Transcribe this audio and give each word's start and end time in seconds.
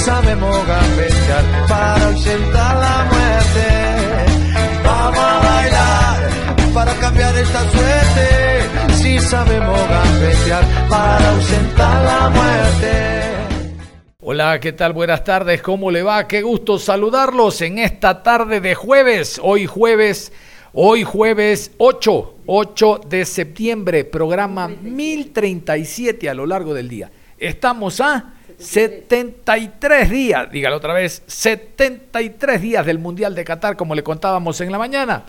Sabemos 0.00 0.66
gambetear 0.66 1.44
para 1.68 2.06
ausentar 2.06 2.76
la 2.76 3.04
muerte. 3.12 3.66
Vamos 4.82 5.18
a 5.18 5.38
bailar 5.38 6.74
para 6.74 6.94
cambiar 6.94 7.36
esta 7.36 7.60
suerte. 7.70 8.94
Si 8.94 9.18
sabemos 9.18 9.78
gambetear 9.88 10.64
para 10.88 11.30
ausentar 11.30 12.04
la 12.04 12.30
muerte. 12.30 12.90
Hola, 14.22 14.60
¿qué 14.60 14.72
tal? 14.72 14.92
Buenas 14.92 15.24
tardes, 15.24 15.60
¿cómo 15.60 15.90
le 15.90 16.02
va? 16.02 16.26
Qué 16.28 16.42
gusto 16.42 16.78
saludarlos 16.78 17.60
en 17.62 17.78
esta 17.78 18.22
tarde 18.22 18.60
de 18.60 18.74
jueves, 18.74 19.40
hoy 19.42 19.66
jueves, 19.66 20.32
hoy 20.72 21.04
jueves 21.04 21.72
8, 21.78 22.34
8 22.46 23.00
de 23.08 23.24
septiembre, 23.24 24.04
programa 24.04 24.68
1037 24.68 26.28
a 26.28 26.34
lo 26.34 26.46
largo 26.46 26.74
del 26.74 26.88
día. 26.88 27.10
Estamos 27.38 28.00
a 28.00 28.34
73 28.60 30.10
días, 30.10 30.50
dígalo 30.50 30.76
otra 30.76 30.92
vez, 30.92 31.22
73 31.26 32.60
días 32.60 32.84
del 32.84 32.98
Mundial 32.98 33.34
de 33.34 33.42
Qatar, 33.42 33.76
como 33.76 33.94
le 33.94 34.02
contábamos 34.02 34.60
en 34.60 34.70
la 34.70 34.78
mañana. 34.78 35.24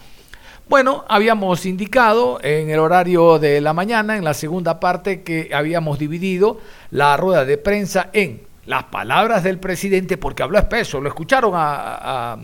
Bueno, 0.68 1.06
habíamos 1.08 1.66
indicado 1.66 2.40
en 2.44 2.70
el 2.70 2.80
horario 2.80 3.40
de 3.40 3.62
la 3.62 3.74
mañana, 3.74 4.18
en 4.18 4.26
la 4.26 4.34
segunda 4.34 4.80
parte, 4.80 5.24
que 5.24 5.50
habíamos 5.54 5.98
dividido 5.98 6.60
la 6.92 7.16
rueda 7.18 7.46
de 7.46 7.58
prensa 7.58 8.10
en 8.12 8.42
las 8.66 8.84
palabras 8.86 9.44
del 9.44 9.60
presidente, 9.60 10.18
porque 10.18 10.44
habló 10.44 10.60
espeso, 10.60 11.00
lo 11.00 11.08
escucharon 11.08 11.54
a, 11.56 12.34
a 12.34 12.38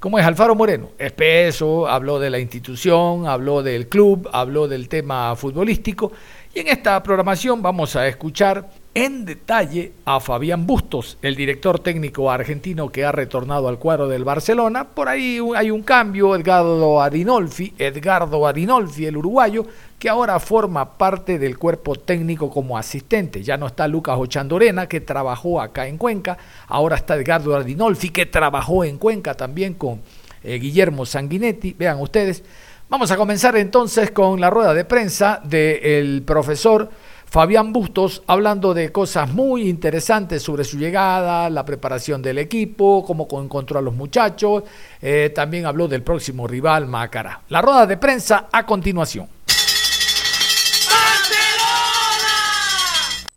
¿cómo 0.00 0.18
es? 0.18 0.26
Alfaro 0.26 0.54
Moreno, 0.54 0.90
espeso, 0.98 1.88
habló 1.88 2.18
de 2.18 2.30
la 2.30 2.38
institución, 2.38 3.26
habló 3.26 3.62
del 3.62 3.88
club, 3.88 4.28
habló 4.32 4.68
del 4.68 4.88
tema 4.88 5.34
futbolístico, 5.34 6.12
y 6.54 6.60
en 6.60 6.68
esta 6.68 7.02
programación 7.02 7.62
vamos 7.62 7.96
a 7.96 8.06
escuchar 8.06 8.68
en 8.94 9.24
detalle 9.24 9.92
a 10.04 10.18
Fabián 10.18 10.66
Bustos, 10.66 11.16
el 11.22 11.36
director 11.36 11.78
técnico 11.78 12.30
argentino 12.30 12.88
que 12.90 13.04
ha 13.04 13.12
retornado 13.12 13.68
al 13.68 13.78
cuadro 13.78 14.08
del 14.08 14.24
Barcelona. 14.24 14.88
Por 14.88 15.08
ahí 15.08 15.38
hay 15.56 15.70
un 15.70 15.82
cambio, 15.82 16.34
Edgardo 16.34 17.00
Adinolfi, 17.00 17.72
Edgardo 17.78 18.46
Adinolfi, 18.46 19.06
el 19.06 19.16
uruguayo, 19.16 19.64
que 19.98 20.08
ahora 20.08 20.40
forma 20.40 20.98
parte 20.98 21.38
del 21.38 21.56
cuerpo 21.56 21.94
técnico 21.94 22.50
como 22.50 22.76
asistente. 22.76 23.42
Ya 23.42 23.56
no 23.56 23.68
está 23.68 23.86
Lucas 23.86 24.16
Ochandorena, 24.18 24.88
que 24.88 25.00
trabajó 25.00 25.60
acá 25.60 25.86
en 25.86 25.96
Cuenca, 25.96 26.36
ahora 26.66 26.96
está 26.96 27.14
Edgardo 27.14 27.54
Adinolfi, 27.54 28.10
que 28.10 28.26
trabajó 28.26 28.82
en 28.84 28.98
Cuenca 28.98 29.34
también 29.34 29.74
con 29.74 30.00
eh, 30.42 30.58
Guillermo 30.58 31.06
Sanguinetti. 31.06 31.76
Vean 31.78 32.00
ustedes. 32.00 32.42
Vamos 32.88 33.12
a 33.12 33.16
comenzar 33.16 33.54
entonces 33.56 34.10
con 34.10 34.40
la 34.40 34.50
rueda 34.50 34.74
de 34.74 34.84
prensa 34.84 35.40
del 35.44 36.24
profesor 36.26 36.90
Fabián 37.30 37.72
Bustos 37.72 38.24
hablando 38.26 38.74
de 38.74 38.90
cosas 38.90 39.32
muy 39.32 39.68
interesantes 39.68 40.42
sobre 40.42 40.64
su 40.64 40.76
llegada, 40.76 41.48
la 41.48 41.64
preparación 41.64 42.20
del 42.20 42.38
equipo, 42.38 43.04
cómo 43.06 43.28
encontró 43.40 43.78
a 43.78 43.82
los 43.82 43.94
muchachos. 43.94 44.64
Eh, 45.00 45.30
también 45.32 45.64
habló 45.64 45.86
del 45.86 46.02
próximo 46.02 46.48
rival 46.48 46.88
Macará. 46.88 47.42
La 47.48 47.62
rueda 47.62 47.86
de 47.86 47.96
prensa 47.98 48.48
a 48.50 48.66
continuación. 48.66 49.28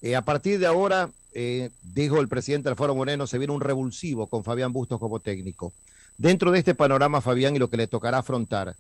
Eh, 0.01 0.16
a 0.16 0.23
partir 0.23 0.57
de 0.57 0.66
ahora, 0.66 1.12
eh, 1.31 1.69
dijo 1.84 2.19
el 2.19 2.28
presidente 2.28 2.69
Alfaro 2.69 2.96
Moreno, 2.96 3.28
se 3.28 3.38
viene 3.38 3.53
un 3.53 3.62
revulsivo 3.62 4.25
con 4.25 4.44
Fabián 4.44 4.73
Bustos 4.73 5.00
como 5.00 5.19
técnico. 5.19 5.72
Dentro 6.17 6.51
de 6.51 6.57
este 6.57 6.73
panorama, 6.73 7.22
Fabián, 7.22 7.56
y 7.56 7.59
lo 7.59 7.69
que 7.69 7.78
le 7.78 7.85
tocará 7.85 8.17
afrontar, 8.17 8.75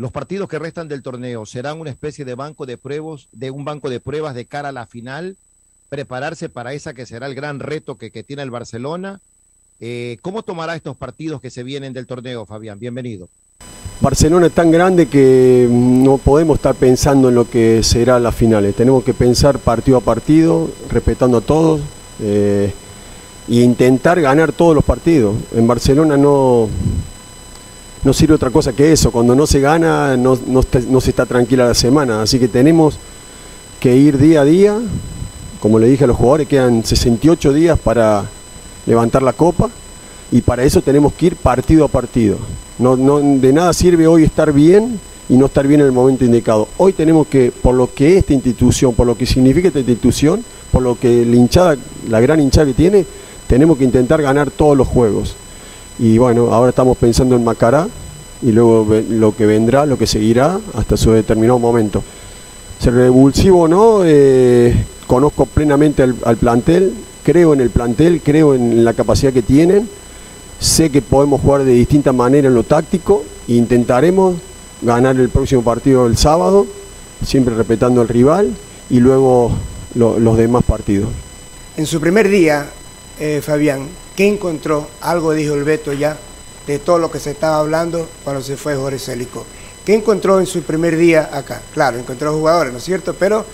los 0.00 0.12
partidos 0.12 0.48
que 0.48 0.58
restan 0.58 0.88
del 0.88 1.02
torneo 1.02 1.44
serán 1.44 1.78
una 1.78 1.90
especie 1.90 2.24
de 2.24 2.34
banco 2.34 2.64
de 2.64 2.78
pruebas, 2.78 3.28
de 3.32 3.50
un 3.50 3.66
banco 3.66 3.90
de 3.90 4.00
pruebas 4.00 4.34
de 4.34 4.46
cara 4.46 4.70
a 4.70 4.72
la 4.72 4.86
final, 4.86 5.36
prepararse 5.90 6.48
para 6.48 6.72
esa 6.72 6.94
que 6.94 7.04
será 7.04 7.26
el 7.26 7.34
gran 7.34 7.60
reto 7.60 7.98
que, 7.98 8.10
tiene 8.22 8.42
el 8.42 8.50
Barcelona. 8.50 9.20
Eh, 9.78 10.16
¿Cómo 10.22 10.42
tomará 10.42 10.74
estos 10.74 10.96
partidos 10.96 11.42
que 11.42 11.50
se 11.50 11.64
vienen 11.64 11.92
del 11.92 12.06
torneo, 12.06 12.46
Fabián? 12.46 12.78
Bienvenido. 12.78 13.28
Barcelona 14.00 14.46
es 14.46 14.54
tan 14.54 14.70
grande 14.70 15.06
que 15.06 15.68
no 15.70 16.16
podemos 16.16 16.56
estar 16.56 16.76
pensando 16.76 17.28
en 17.28 17.34
lo 17.34 17.50
que 17.50 17.82
será 17.82 18.18
las 18.18 18.34
finales. 18.34 18.74
Tenemos 18.74 19.04
que 19.04 19.12
pensar 19.12 19.58
partido 19.58 19.98
a 19.98 20.00
partido, 20.00 20.70
respetando 20.88 21.36
a 21.36 21.40
todos 21.42 21.78
eh, 22.20 22.72
e 23.50 23.54
intentar 23.56 24.18
ganar 24.18 24.52
todos 24.52 24.74
los 24.74 24.82
partidos. 24.82 25.36
En 25.52 25.66
Barcelona 25.66 26.16
no, 26.16 26.70
no 28.02 28.12
sirve 28.12 28.34
otra 28.34 28.50
cosa 28.50 28.72
que 28.72 28.92
eso. 28.92 29.10
Cuando 29.10 29.34
no 29.34 29.46
se 29.46 29.60
gana, 29.60 30.16
no, 30.16 30.36
se 30.36 31.10
está 31.10 31.26
tranquila 31.26 31.66
la 31.66 31.74
semana. 31.74 32.22
Así 32.22 32.38
que 32.38 32.48
tenemos 32.48 32.96
que 33.78 33.96
ir 33.96 34.18
día 34.18 34.42
a 34.42 34.44
día. 34.44 34.78
Como 35.60 35.78
le 35.78 35.88
dije 35.88 36.04
a 36.04 36.06
los 36.06 36.16
jugadores, 36.16 36.48
quedan 36.48 36.84
68 36.84 37.52
días 37.52 37.78
para 37.78 38.24
levantar 38.86 39.22
la 39.22 39.34
copa 39.34 39.68
y 40.32 40.40
para 40.40 40.62
eso 40.64 40.80
tenemos 40.80 41.12
que 41.12 41.26
ir 41.26 41.36
partido 41.36 41.84
a 41.84 41.88
partido. 41.88 42.38
No, 42.78 42.96
no, 42.96 43.18
de 43.20 43.52
nada 43.52 43.72
sirve 43.74 44.06
hoy 44.06 44.24
estar 44.24 44.52
bien 44.52 44.98
y 45.28 45.36
no 45.36 45.46
estar 45.46 45.66
bien 45.66 45.80
en 45.80 45.86
el 45.86 45.92
momento 45.92 46.24
indicado. 46.24 46.68
Hoy 46.78 46.94
tenemos 46.94 47.26
que, 47.26 47.52
por 47.52 47.74
lo 47.74 47.92
que 47.92 48.16
esta 48.16 48.32
institución, 48.32 48.94
por 48.94 49.06
lo 49.06 49.18
que 49.18 49.26
significa 49.26 49.68
esta 49.68 49.80
institución, 49.80 50.42
por 50.72 50.82
lo 50.82 50.98
que 50.98 51.26
la 51.26 51.36
hinchada, 51.36 51.76
la 52.08 52.20
gran 52.20 52.40
hinchada 52.40 52.68
que 52.68 52.74
tiene, 52.74 53.04
tenemos 53.46 53.76
que 53.76 53.84
intentar 53.84 54.22
ganar 54.22 54.50
todos 54.50 54.76
los 54.76 54.88
juegos. 54.88 55.36
Y 56.00 56.16
bueno, 56.16 56.52
ahora 56.52 56.70
estamos 56.70 56.96
pensando 56.96 57.36
en 57.36 57.44
Macará 57.44 57.86
y 58.40 58.52
luego 58.52 58.86
lo 59.10 59.36
que 59.36 59.44
vendrá, 59.44 59.84
lo 59.84 59.98
que 59.98 60.06
seguirá 60.06 60.58
hasta 60.74 60.96
su 60.96 61.12
determinado 61.12 61.58
momento. 61.58 62.02
Ser 62.78 62.94
revulsivo 62.94 63.62
o 63.62 63.68
no, 63.68 64.00
eh, 64.02 64.86
conozco 65.06 65.44
plenamente 65.44 66.02
al, 66.02 66.36
plantel, 66.38 66.94
creo 67.22 67.52
en 67.52 67.60
el 67.60 67.68
plantel, 67.68 68.22
creo 68.24 68.54
en 68.54 68.82
la 68.82 68.94
capacidad 68.94 69.30
que 69.30 69.42
tienen, 69.42 69.86
sé 70.58 70.88
que 70.88 71.02
podemos 71.02 71.42
jugar 71.42 71.64
de 71.64 71.74
distinta 71.74 72.14
manera 72.14 72.48
en 72.48 72.54
lo 72.54 72.62
táctico 72.62 73.22
intentaremos 73.46 74.36
ganar 74.80 75.16
el 75.16 75.28
próximo 75.28 75.62
partido 75.62 76.06
el 76.06 76.16
sábado, 76.16 76.66
siempre 77.22 77.54
respetando 77.54 78.00
al 78.00 78.08
rival 78.08 78.54
y 78.88 79.00
luego 79.00 79.52
lo, 79.94 80.18
los 80.18 80.38
demás 80.38 80.64
partidos. 80.64 81.10
En 81.76 81.84
su 81.84 82.00
primer 82.00 82.30
día, 82.30 82.70
eh, 83.18 83.42
Fabián, 83.42 83.88
¿qué 84.20 84.28
encontró? 84.28 84.86
Algo 85.00 85.32
dijo 85.32 85.54
el 85.54 85.64
Beto 85.64 85.94
ya 85.94 86.14
de 86.66 86.78
todo 86.78 86.98
lo 86.98 87.10
que 87.10 87.18
se 87.18 87.30
estaba 87.30 87.58
hablando 87.58 88.06
cuando 88.22 88.42
se 88.42 88.58
fue 88.58 88.76
Jorge 88.76 88.98
Célico. 88.98 89.46
¿Qué 89.82 89.94
encontró 89.94 90.38
en 90.38 90.44
su 90.44 90.60
primer 90.60 90.94
día 90.98 91.30
acá? 91.32 91.62
Claro, 91.72 91.96
encontró 91.98 92.34
jugadores, 92.34 92.70
¿no 92.70 92.80
es 92.80 92.84
cierto? 92.84 93.14
Pero 93.18 93.46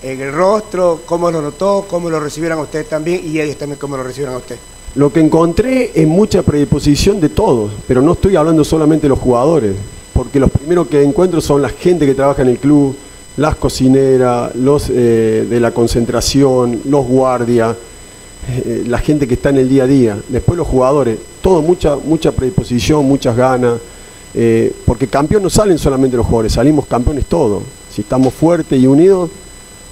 en 0.00 0.20
el 0.20 0.32
rostro, 0.32 1.00
cómo 1.06 1.28
lo 1.28 1.42
notó, 1.42 1.86
cómo 1.90 2.08
lo 2.08 2.20
recibieron 2.20 2.60
a 2.60 2.62
usted 2.62 2.86
también 2.86 3.20
y 3.24 3.40
ellos 3.40 3.56
también 3.56 3.80
cómo 3.80 3.96
lo 3.96 4.04
recibieron 4.04 4.36
a 4.36 4.38
usted. 4.38 4.58
Lo 4.94 5.12
que 5.12 5.18
encontré 5.18 5.90
es 5.92 6.06
mucha 6.06 6.42
predisposición 6.44 7.20
de 7.20 7.30
todos, 7.30 7.72
pero 7.88 8.00
no 8.00 8.12
estoy 8.12 8.36
hablando 8.36 8.62
solamente 8.62 9.06
de 9.06 9.08
los 9.08 9.18
jugadores, 9.18 9.74
porque 10.12 10.38
los 10.38 10.52
primeros 10.52 10.86
que 10.86 11.02
encuentro 11.02 11.40
son 11.40 11.62
la 11.62 11.70
gente 11.70 12.06
que 12.06 12.14
trabaja 12.14 12.42
en 12.42 12.48
el 12.48 12.58
club, 12.58 12.94
las 13.38 13.56
cocineras, 13.56 14.54
los 14.54 14.88
eh, 14.88 15.48
de 15.50 15.58
la 15.58 15.72
concentración, 15.72 16.80
los 16.84 17.04
guardias, 17.08 17.74
eh, 18.48 18.84
la 18.86 18.98
gente 18.98 19.28
que 19.28 19.34
está 19.34 19.50
en 19.50 19.58
el 19.58 19.68
día 19.68 19.84
a 19.84 19.86
día, 19.86 20.18
después 20.28 20.56
los 20.58 20.66
jugadores, 20.66 21.18
todo 21.40 21.62
mucha, 21.62 21.96
mucha 21.96 22.32
predisposición, 22.32 23.04
muchas 23.06 23.36
ganas, 23.36 23.74
eh, 24.34 24.74
porque 24.84 25.06
campeón 25.06 25.42
no 25.42 25.50
salen 25.50 25.78
solamente 25.78 26.16
los 26.16 26.26
jugadores, 26.26 26.52
salimos 26.52 26.86
campeones 26.86 27.26
todos. 27.26 27.62
Si 27.90 28.00
estamos 28.00 28.32
fuertes 28.34 28.80
y 28.80 28.86
unidos, 28.86 29.30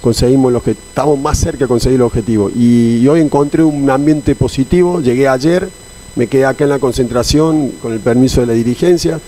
conseguimos 0.01 0.51
los 0.51 0.63
que 0.63 0.71
estamos 0.71 1.17
más 1.19 1.37
cerca 1.37 1.65
de 1.65 1.67
conseguir 1.67 1.97
el 1.97 2.01
objetivo. 2.01 2.49
Y, 2.53 3.07
hoy 3.07 3.21
encontré 3.21 3.63
un 3.63 3.89
ambiente 3.89 4.35
positivo, 4.35 4.99
llegué 4.99 5.27
ayer, 5.27 5.69
me 6.15 6.27
quedé 6.27 6.45
acá 6.45 6.63
en 6.65 6.71
la 6.71 6.79
concentración 6.79 7.69
con 7.81 7.93
el 7.93 7.99
permiso 7.99 8.41
de 8.41 8.47
la 8.47 8.53
dirigencia. 8.53 9.19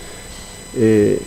Eh, 0.76 1.20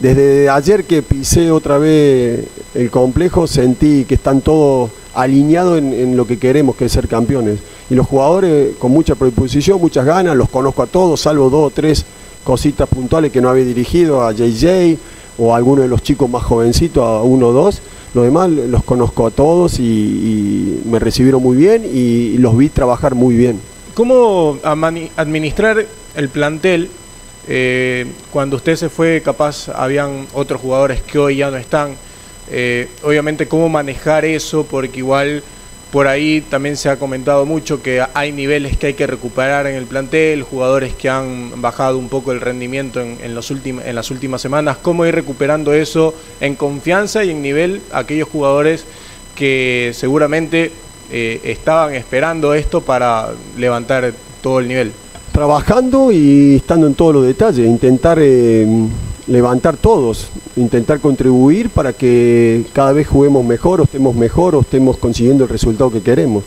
desde 0.00 0.48
ayer 0.48 0.84
que 0.84 1.02
pisé 1.02 1.52
otra 1.52 1.78
vez 1.78 2.44
el 2.74 2.90
complejo, 2.90 3.46
sentí 3.46 4.04
que 4.06 4.16
están 4.16 4.40
todos 4.40 4.90
alineados 5.14 5.78
en, 5.78 5.92
en, 5.92 6.16
lo 6.16 6.26
que 6.26 6.38
queremos, 6.38 6.76
que 6.76 6.86
es 6.86 6.92
ser 6.92 7.08
campeones. 7.08 7.58
Y 7.90 7.94
los 7.94 8.06
jugadores 8.06 8.76
con 8.78 8.92
mucha 8.92 9.14
predisposición, 9.14 9.80
muchas 9.80 10.04
ganas, 10.04 10.36
los 10.36 10.48
conozco 10.48 10.82
a 10.82 10.86
todos, 10.86 11.20
salvo 11.20 11.50
dos 11.50 11.68
o 11.68 11.70
tres 11.70 12.04
cositas 12.44 12.88
puntuales 12.88 13.32
que 13.32 13.40
no 13.40 13.48
había 13.48 13.64
dirigido, 13.64 14.22
a 14.22 14.32
JJ 14.32 14.98
o 15.38 15.52
a 15.52 15.56
alguno 15.56 15.82
de 15.82 15.88
los 15.88 16.02
chicos 16.02 16.28
más 16.30 16.44
jovencitos, 16.44 17.02
a 17.02 17.22
uno 17.22 17.48
o 17.48 17.52
dos. 17.52 17.80
Los 18.14 18.24
demás 18.24 18.48
los 18.48 18.84
conozco 18.84 19.26
a 19.26 19.30
todos 19.32 19.80
y, 19.80 20.80
me 20.84 21.00
recibieron 21.00 21.42
muy 21.42 21.56
bien 21.56 21.84
y, 21.84 22.38
los 22.38 22.56
vi 22.56 22.68
trabajar 22.68 23.14
muy 23.14 23.34
bien. 23.34 23.60
¿Cómo 23.94 24.58
administrar 24.62 25.84
el 26.14 26.28
plantel 26.28 26.90
eh, 27.46 28.06
cuando 28.32 28.56
usted 28.56 28.76
se 28.76 28.88
fue, 28.88 29.20
capaz 29.22 29.68
habían 29.68 30.26
otros 30.32 30.60
jugadores 30.60 31.02
que 31.02 31.18
hoy 31.18 31.36
ya 31.36 31.50
no 31.50 31.56
están. 31.56 31.96
Eh, 32.50 32.88
obviamente, 33.02 33.48
cómo 33.48 33.68
manejar 33.68 34.24
eso, 34.24 34.64
porque 34.64 34.98
igual 34.98 35.42
por 35.94 36.08
ahí 36.08 36.40
también 36.40 36.76
se 36.76 36.88
ha 36.88 36.98
comentado 36.98 37.46
mucho 37.46 37.80
que 37.80 38.04
hay 38.14 38.32
niveles 38.32 38.76
que 38.76 38.88
hay 38.88 38.94
que 38.94 39.06
recuperar 39.06 39.68
en 39.68 39.76
el 39.76 39.86
plantel, 39.86 40.42
jugadores 40.42 40.92
que 40.92 41.08
han 41.08 41.62
bajado 41.62 41.98
un 41.98 42.08
poco 42.08 42.32
el 42.32 42.40
rendimiento 42.40 43.00
en, 43.00 43.18
en 43.22 43.34
las 43.94 44.10
últimas 44.10 44.42
semanas. 44.42 44.78
¿Cómo 44.82 45.06
ir 45.06 45.14
recuperando 45.14 45.72
eso 45.72 46.12
en 46.40 46.56
confianza 46.56 47.22
y 47.22 47.30
en 47.30 47.42
nivel 47.42 47.80
aquellos 47.92 48.28
jugadores 48.28 48.86
que 49.36 49.92
seguramente 49.94 50.72
eh, 51.12 51.40
estaban 51.44 51.94
esperando 51.94 52.54
esto 52.54 52.80
para 52.80 53.30
levantar 53.56 54.12
todo 54.42 54.58
el 54.58 54.66
nivel? 54.66 54.92
Trabajando 55.34 56.12
y 56.12 56.54
estando 56.54 56.86
en 56.86 56.94
todos 56.94 57.12
los 57.12 57.26
detalles, 57.26 57.66
intentar 57.66 58.20
eh, 58.20 58.68
levantar 59.26 59.76
todos, 59.76 60.28
intentar 60.54 61.00
contribuir 61.00 61.70
para 61.70 61.92
que 61.92 62.64
cada 62.72 62.92
vez 62.92 63.08
juguemos 63.08 63.44
mejor, 63.44 63.80
o 63.80 63.82
estemos 63.82 64.14
mejor, 64.14 64.54
o 64.54 64.60
estemos 64.60 64.96
consiguiendo 64.96 65.42
el 65.42 65.50
resultado 65.50 65.90
que 65.90 66.02
queremos. 66.02 66.44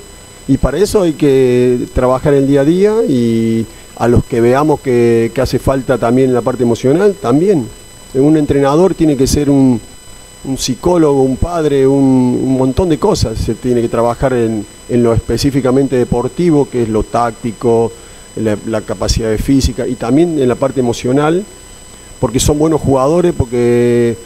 Y 0.48 0.58
para 0.58 0.78
eso 0.78 1.02
hay 1.02 1.12
que 1.12 1.80
trabajar 1.94 2.34
el 2.34 2.48
día 2.48 2.62
a 2.62 2.64
día 2.64 2.94
y 3.10 3.66
a 3.98 4.08
los 4.08 4.24
que 4.24 4.40
veamos 4.40 4.80
que, 4.80 5.34
hace 5.38 5.60
falta 5.60 5.98
también 5.98 6.34
la 6.34 6.42
parte 6.42 6.64
emocional, 6.64 7.14
también. 7.22 7.68
Un 8.14 8.38
entrenador 8.38 8.96
tiene 8.96 9.18
que 9.18 9.28
ser 9.28 9.50
un, 9.50 9.82
psicólogo, 10.56 11.24
un 11.24 11.36
padre, 11.36 11.86
un, 11.86 12.58
montón 12.58 12.88
de 12.88 12.98
cosas. 12.98 13.38
Se 13.38 13.54
tiene 13.56 13.82
que 13.82 13.90
trabajar 13.90 14.32
en, 14.32 14.66
lo 14.90 15.14
específicamente 15.14 15.98
deportivo, 15.98 16.70
que 16.70 16.84
es 16.84 16.88
lo 16.90 17.04
táctico, 17.04 17.92
la, 18.40 18.58
la 18.66 18.82
capacidad 18.82 19.30
de 19.30 19.38
física 19.38 19.88
y 19.88 19.96
también 19.96 20.40
en 20.40 20.48
la 20.48 20.56
parte 20.56 20.80
emocional 20.80 21.46
porque 22.20 22.40
son 22.40 22.58
buenos 22.58 22.82
jugadores, 22.82 23.34
porque, 23.38 24.18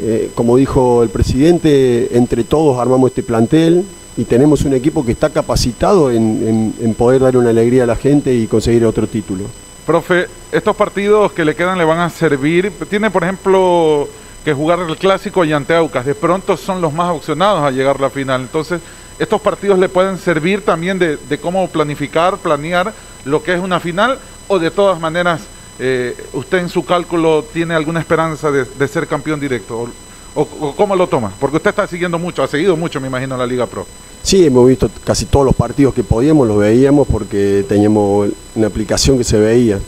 eh, 0.00 0.30
como 0.34 0.56
dijo 0.56 1.02
el 1.02 1.08
presidente, 1.10 2.16
entre 2.16 2.44
todos 2.44 2.78
armamos 2.78 3.10
este 3.10 3.22
plantel 3.22 3.84
y 4.16 4.24
tenemos 4.24 4.62
un 4.62 4.74
equipo 4.74 5.04
que 5.04 5.12
está 5.12 5.30
capacitado 5.30 6.10
en, 6.10 6.94
poder 6.96 7.22
dar 7.22 7.36
una 7.36 7.50
alegría 7.50 7.84
a 7.84 7.86
la 7.86 7.96
gente 7.96 8.34
y 8.34 8.46
conseguir 8.46 8.84
otro 8.84 9.06
título. 9.06 9.44
Profe, 9.84 10.26
estos 10.50 10.74
partidos 10.74 11.32
que 11.32 11.44
le 11.44 11.54
quedan 11.54 11.78
le 11.78 11.84
van 11.84 12.00
a 12.00 12.10
servir. 12.10 12.72
Tiene, 12.88 13.10
por 13.10 13.22
ejemplo, 13.22 14.08
que 14.44 14.52
jugar 14.52 14.80
el 14.80 14.96
clásico 14.96 15.44
y 15.44 15.52
ante 15.52 15.76
Aucas. 15.76 16.06
De 16.06 16.14
pronto 16.14 16.56
son 16.56 16.80
los 16.80 16.92
más 16.92 17.14
opcionados 17.14 17.62
a 17.62 17.70
llegar 17.70 17.96
a 17.98 18.02
la 18.02 18.10
final. 18.10 18.40
Entonces, 18.40 18.80
estos 19.18 19.40
partidos 19.40 19.78
le 19.78 19.88
pueden 19.88 20.18
servir 20.18 20.64
también 20.64 20.98
de, 20.98 21.38
cómo 21.40 21.68
planificar, 21.68 22.38
planear 22.38 22.92
lo 23.24 23.42
que 23.42 23.54
es 23.54 23.60
una 23.60 23.80
final 23.80 24.18
o 24.48 24.58
de 24.58 24.70
todas 24.70 25.00
maneras 25.00 25.40
eh, 25.78 26.16
¿usted 26.32 26.58
en 26.58 26.68
su 26.68 26.84
cálculo 26.84 27.44
tiene 27.52 27.74
alguna 27.74 28.00
esperanza 28.00 28.50
de, 28.50 28.88
ser 28.88 29.06
campeón 29.06 29.40
directo? 29.40 29.88
O, 30.34 30.74
cómo 30.74 30.94
lo 30.94 31.06
toma? 31.06 31.32
Porque 31.38 31.56
usted 31.56 31.70
está 31.70 31.86
siguiendo 31.86 32.18
mucho, 32.18 32.42
ha 32.42 32.48
seguido 32.48 32.76
mucho, 32.76 33.00
me 33.00 33.08
imagino, 33.08 33.36
la 33.36 33.46
Liga 33.46 33.66
Pro. 33.66 33.86
Sí, 34.22 34.44
hemos 34.44 34.66
visto 34.66 34.90
casi 35.04 35.26
todos 35.26 35.46
los 35.46 35.54
partidos 35.54 35.94
que 35.94 36.02
podíamos, 36.02 36.46
los 36.48 36.58
veíamos 36.58 37.06
porque 37.06 37.64
teníamos 37.68 38.30
una 38.54 38.66
aplicación 38.66 39.16
que 39.16 39.24
se 39.24 39.38
veía. 39.38 39.78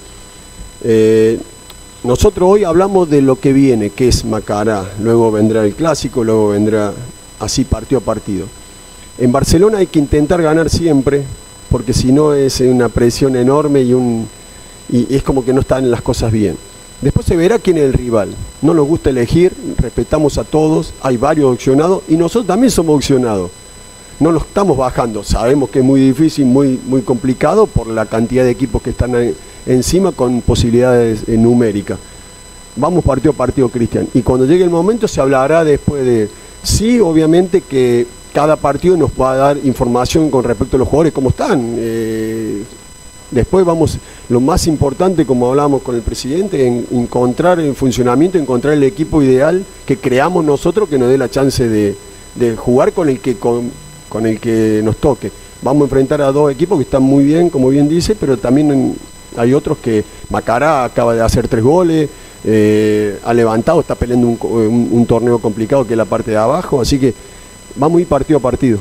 Eh, 0.84 1.38
nosotros 2.04 2.48
hoy 2.48 2.64
hablamos 2.64 3.10
de 3.10 3.20
lo 3.20 3.36
que 3.36 3.52
viene, 3.52 3.90
que 3.90 4.08
es 4.08 4.24
Macará, 4.24 4.92
luego 5.02 5.32
vendrá 5.32 5.64
el 5.64 5.74
clásico, 5.74 6.22
luego 6.22 6.50
vendrá 6.50 6.92
así 7.40 7.64
partido 7.64 7.98
a 7.98 8.04
partido. 8.04 8.46
En 9.18 9.32
Barcelona 9.32 9.78
hay 9.78 9.88
que 9.88 9.98
intentar 9.98 10.40
ganar 10.40 10.70
siempre, 10.70 11.24
porque 11.70 11.92
si 11.92 12.12
no 12.12 12.34
es 12.34 12.60
una 12.60 12.88
presión 12.88 13.34
enorme 13.34 13.82
y 13.82 15.14
es 15.14 15.22
como 15.24 15.44
que 15.44 15.52
no 15.52 15.60
están 15.60 15.90
las 15.90 16.02
cosas 16.02 16.30
bien. 16.30 16.56
Después 17.00 17.26
se 17.26 17.36
verá 17.36 17.58
quién 17.58 17.78
es 17.78 17.84
el 17.84 17.92
rival. 17.92 18.30
No 18.62 18.74
nos 18.74 18.86
gusta 18.86 19.10
elegir, 19.10 19.52
respetamos 19.76 20.38
a 20.38 20.44
todos, 20.44 20.94
hay 21.00 21.16
varios 21.16 21.52
opcionados 21.52 22.02
y 22.08 22.16
nosotros 22.16 22.46
también 22.46 22.70
somos 22.70 22.96
opcionados. 22.96 23.50
No 24.20 24.32
lo 24.32 24.38
estamos 24.38 24.76
bajando, 24.76 25.22
sabemos 25.22 25.70
que 25.70 25.78
es 25.78 25.84
muy 25.84 26.00
difícil, 26.00 26.46
muy, 26.46 26.80
muy 26.86 27.02
complicado 27.02 27.66
por 27.66 27.86
la 27.86 28.06
cantidad 28.06 28.42
de 28.42 28.50
equipos 28.50 28.82
que 28.82 28.90
están 28.90 29.14
encima 29.66 30.10
con 30.10 30.40
posibilidades 30.42 31.22
eh, 31.28 31.36
numéricas. 31.36 31.98
Vamos 32.74 33.04
partido 33.04 33.32
a 33.32 33.36
partido, 33.36 33.68
Cristian. 33.68 34.08
Y 34.14 34.22
cuando 34.22 34.46
llegue 34.46 34.64
el 34.64 34.70
momento 34.70 35.06
se 35.08 35.20
hablará 35.20 35.64
después 35.64 36.04
de... 36.04 36.28
Sí, 36.62 36.98
obviamente 36.98 37.60
que 37.60 38.06
cada 38.38 38.54
partido 38.54 38.96
nos 38.96 39.10
va 39.20 39.32
a 39.32 39.36
dar 39.36 39.56
información 39.64 40.30
con 40.30 40.44
respecto 40.44 40.76
a 40.76 40.78
los 40.78 40.86
jugadores, 40.86 41.12
cómo 41.12 41.30
están. 41.30 41.74
Eh, 41.76 42.62
Después 43.32 43.66
vamos, 43.66 43.98
lo 44.28 44.40
más 44.40 44.68
importante, 44.68 45.26
como 45.26 45.48
hablábamos 45.48 45.82
con 45.82 45.96
el 45.96 46.02
presidente, 46.02 46.64
en 46.64 46.86
encontrar 46.92 47.58
el 47.58 47.74
funcionamiento, 47.74 48.38
encontrar 48.38 48.74
el 48.74 48.84
equipo 48.84 49.24
ideal 49.24 49.64
que 49.84 49.96
creamos 49.96 50.44
nosotros 50.44 50.88
que 50.88 50.98
nos 50.98 51.08
dé 51.08 51.18
la 51.18 51.28
chance 51.28 51.68
de, 51.68 51.96
jugar 52.56 52.92
con 52.92 53.08
el, 53.08 53.18
que, 53.18 53.36
con, 53.36 53.72
el 54.24 54.38
que 54.38 54.82
nos 54.84 54.98
toque. 54.98 55.32
Vamos 55.60 55.82
a 55.82 55.84
enfrentar 55.86 56.22
a 56.22 56.30
dos 56.30 56.52
equipos 56.52 56.78
que 56.78 56.84
están 56.84 57.02
muy 57.02 57.24
bien, 57.24 57.50
como 57.50 57.68
bien 57.70 57.88
dice, 57.88 58.14
pero 58.14 58.36
también 58.36 58.94
hay 59.36 59.52
otros 59.52 59.78
que 59.78 60.04
Macará 60.30 60.84
acaba 60.84 61.12
de 61.12 61.22
hacer 61.22 61.48
tres 61.48 61.64
goles, 61.64 62.08
eh, 62.44 63.18
ha 63.24 63.34
levantado, 63.34 63.80
está 63.80 63.96
peleando 63.96 64.28
un, 64.28 64.88
un 64.92 65.06
torneo 65.06 65.40
complicado 65.40 65.84
que 65.84 65.94
es 65.94 65.98
la 65.98 66.04
parte 66.04 66.30
de 66.30 66.36
abajo, 66.36 66.80
así 66.80 67.00
que 67.00 67.12
vamos 67.74 67.98
a 67.98 68.02
ir 68.02 68.06
partido 68.06 68.38
a 68.38 68.42
partido. 68.42 68.78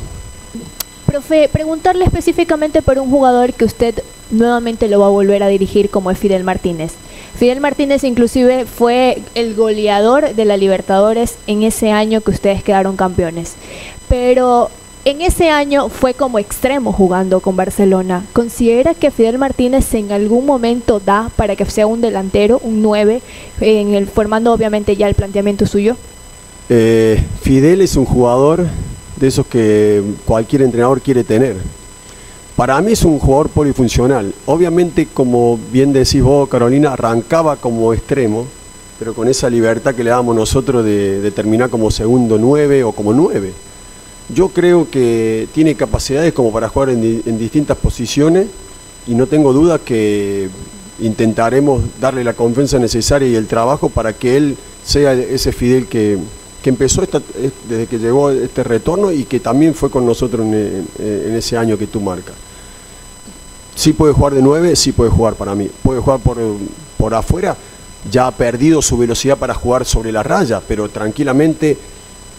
Profe, 1.05 1.49
preguntarle 1.51 2.03
específicamente 2.03 2.81
por 2.81 2.99
un 2.99 3.09
jugador 3.09 3.53
que 3.53 3.65
usted 3.65 4.03
nuevamente 4.29 4.87
lo 4.87 4.99
va 4.99 5.07
a 5.07 5.09
volver 5.09 5.41
a 5.41 5.47
dirigir 5.47 5.89
como 5.89 6.11
es 6.11 6.17
Fidel 6.17 6.43
Martínez. 6.43 6.93
Fidel 7.35 7.61
Martínez 7.61 8.03
inclusive 8.03 8.65
fue 8.65 9.21
el 9.35 9.55
goleador 9.55 10.33
de 10.33 10.45
la 10.45 10.57
Libertadores 10.57 11.37
en 11.47 11.63
ese 11.63 11.91
año 11.91 12.21
que 12.21 12.31
ustedes 12.31 12.63
quedaron 12.63 12.97
campeones. 12.97 13.53
Pero 14.09 14.69
en 15.05 15.21
ese 15.21 15.49
año 15.49 15.87
fue 15.87 16.13
como 16.13 16.39
extremo 16.39 16.91
jugando 16.91 17.39
con 17.39 17.55
Barcelona. 17.55 18.25
¿Considera 18.33 18.93
que 18.93 19.11
Fidel 19.11 19.37
Martínez 19.37 19.93
en 19.93 20.11
algún 20.11 20.45
momento 20.45 20.99
da 20.99 21.31
para 21.37 21.55
que 21.55 21.63
sea 21.65 21.87
un 21.87 22.01
delantero, 22.01 22.59
un 22.63 22.81
9, 22.81 23.21
en 23.61 23.93
el, 23.93 24.07
formando 24.07 24.51
obviamente 24.51 24.97
ya 24.97 25.07
el 25.07 25.15
planteamiento 25.15 25.65
suyo? 25.65 25.95
Eh, 26.69 27.23
Fidel 27.41 27.81
es 27.81 27.95
un 27.95 28.05
jugador 28.05 28.65
de 29.15 29.27
esos 29.27 29.45
que 29.47 30.03
cualquier 30.25 30.63
entrenador 30.63 31.01
quiere 31.01 31.23
tener. 31.23 31.55
Para 32.55 32.81
mí 32.81 32.93
es 32.93 33.03
un 33.03 33.19
jugador 33.19 33.49
polifuncional. 33.49 34.33
Obviamente, 34.47 35.07
como 35.13 35.59
bien 35.71 35.93
decís 35.93 36.21
vos, 36.21 36.49
Carolina, 36.49 36.93
arrancaba 36.93 37.55
como 37.55 37.93
extremo, 37.93 38.45
pero 38.99 39.13
con 39.13 39.27
esa 39.27 39.49
libertad 39.49 39.93
que 39.93 40.03
le 40.03 40.09
damos 40.09 40.35
nosotros 40.35 40.83
de, 40.83 41.31
terminar 41.35 41.69
como 41.69 41.91
segundo 41.91 42.37
nueve 42.37 42.83
o 42.83 42.91
como 42.91 43.13
nueve. 43.13 43.53
Yo 44.33 44.49
creo 44.49 44.89
que 44.89 45.47
tiene 45.53 45.75
capacidades 45.75 46.33
como 46.33 46.51
para 46.51 46.67
jugar 46.67 46.89
en 46.89 47.37
distintas 47.37 47.77
posiciones 47.77 48.47
y 49.07 49.15
no 49.15 49.27
tengo 49.27 49.53
duda 49.53 49.79
que 49.79 50.49
intentaremos 50.99 51.81
darle 51.99 52.23
la 52.23 52.33
confianza 52.33 52.79
necesaria 52.79 53.27
y 53.27 53.35
el 53.35 53.47
trabajo 53.47 53.89
para 53.89 54.13
que 54.13 54.35
él 54.35 54.57
sea 54.83 55.13
ese 55.13 55.51
Fidel 55.51 55.87
que, 55.87 56.17
empezó 56.69 57.03
desde 57.69 57.87
que 57.87 57.99
llegó 57.99 58.29
este 58.31 58.63
retorno 58.63 59.11
y 59.11 59.25
que 59.25 59.39
también 59.39 59.73
fue 59.73 59.89
con 59.89 60.05
nosotros 60.05 60.45
en, 60.45 60.87
ese 60.99 61.57
año 61.57 61.77
que 61.77 61.87
tú 61.87 62.01
marcas. 62.01 62.35
Sí 63.75 63.93
puede 63.93 64.13
jugar 64.13 64.33
de 64.33 64.41
9, 64.41 64.75
sí 64.75 64.91
puede 64.91 65.09
jugar 65.09 65.35
para 65.35 65.53
mí. 65.53 65.69
Puede 65.83 65.99
jugar 65.99 66.19
por, 66.19 66.37
por 66.97 67.13
afuera, 67.13 67.55
ya 68.09 68.27
ha 68.27 68.31
perdido 68.31 68.81
su 68.81 68.97
velocidad 68.97 69.37
para 69.37 69.53
jugar 69.53 69.85
sobre 69.85 70.11
la 70.11 70.23
raya, 70.23 70.61
pero 70.67 70.89
tranquilamente 70.89 71.77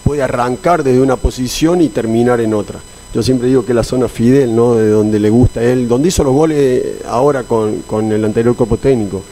puede 0.02 0.23
arrancar 0.23 0.82
desde 0.82 1.00
una 1.00 1.16
posición 1.16 1.80
y 1.80 1.88
terminar 1.88 2.40
en 2.40 2.54
otra. 2.54 2.80
Yo 3.14 3.23
siempre 3.23 3.49
digo 3.49 3.64
que 3.64 3.73
la 3.73 3.85
zona 3.85 4.08
Fidel, 4.08 4.54
¿no? 4.54 4.75
de 4.75 4.90
donde 4.90 5.18
le 5.18 5.30
gusta 5.30 5.62
él, 5.62 5.88
donde 5.88 6.08
hizo 6.08 6.25
los 6.25 6.35
goles 6.35 6.82
ahora 7.06 7.44
con, 7.44 7.82
con 7.82 8.12
el 8.12 8.25
anterior 8.25 8.54
cuerpo 8.54 8.76
técnico. 8.76 9.23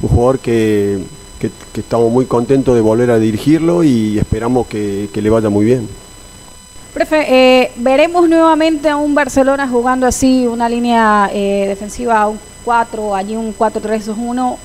Un 0.00 0.08
jugador 0.08 0.38
que, 0.38 0.98
que, 1.38 1.50
estamos 1.78 2.10
muy 2.10 2.26
contentos 2.26 2.74
de 2.74 2.80
volver 2.80 3.10
a 3.10 3.18
dirigirlo 3.18 3.84
y 3.84 4.18
esperamos 4.18 4.66
que, 4.66 5.08
le 5.12 5.30
vaya 5.30 5.48
muy 5.48 5.64
bien. 5.64 5.88
Profe, 6.94 7.26
eh, 7.28 7.72
veremos 7.76 8.28
nuevamente 8.28 8.88
a 8.88 8.96
un 8.96 9.14
Barcelona 9.14 9.68
jugando 9.68 10.06
así, 10.06 10.46
una 10.46 10.68
línea 10.68 11.30
eh, 11.32 11.66
defensiva, 11.68 12.26
un 12.26 12.38
4, 12.64 13.14
allí 13.14 13.36
un 13.36 13.56
4-3-2-1, 13.56 14.56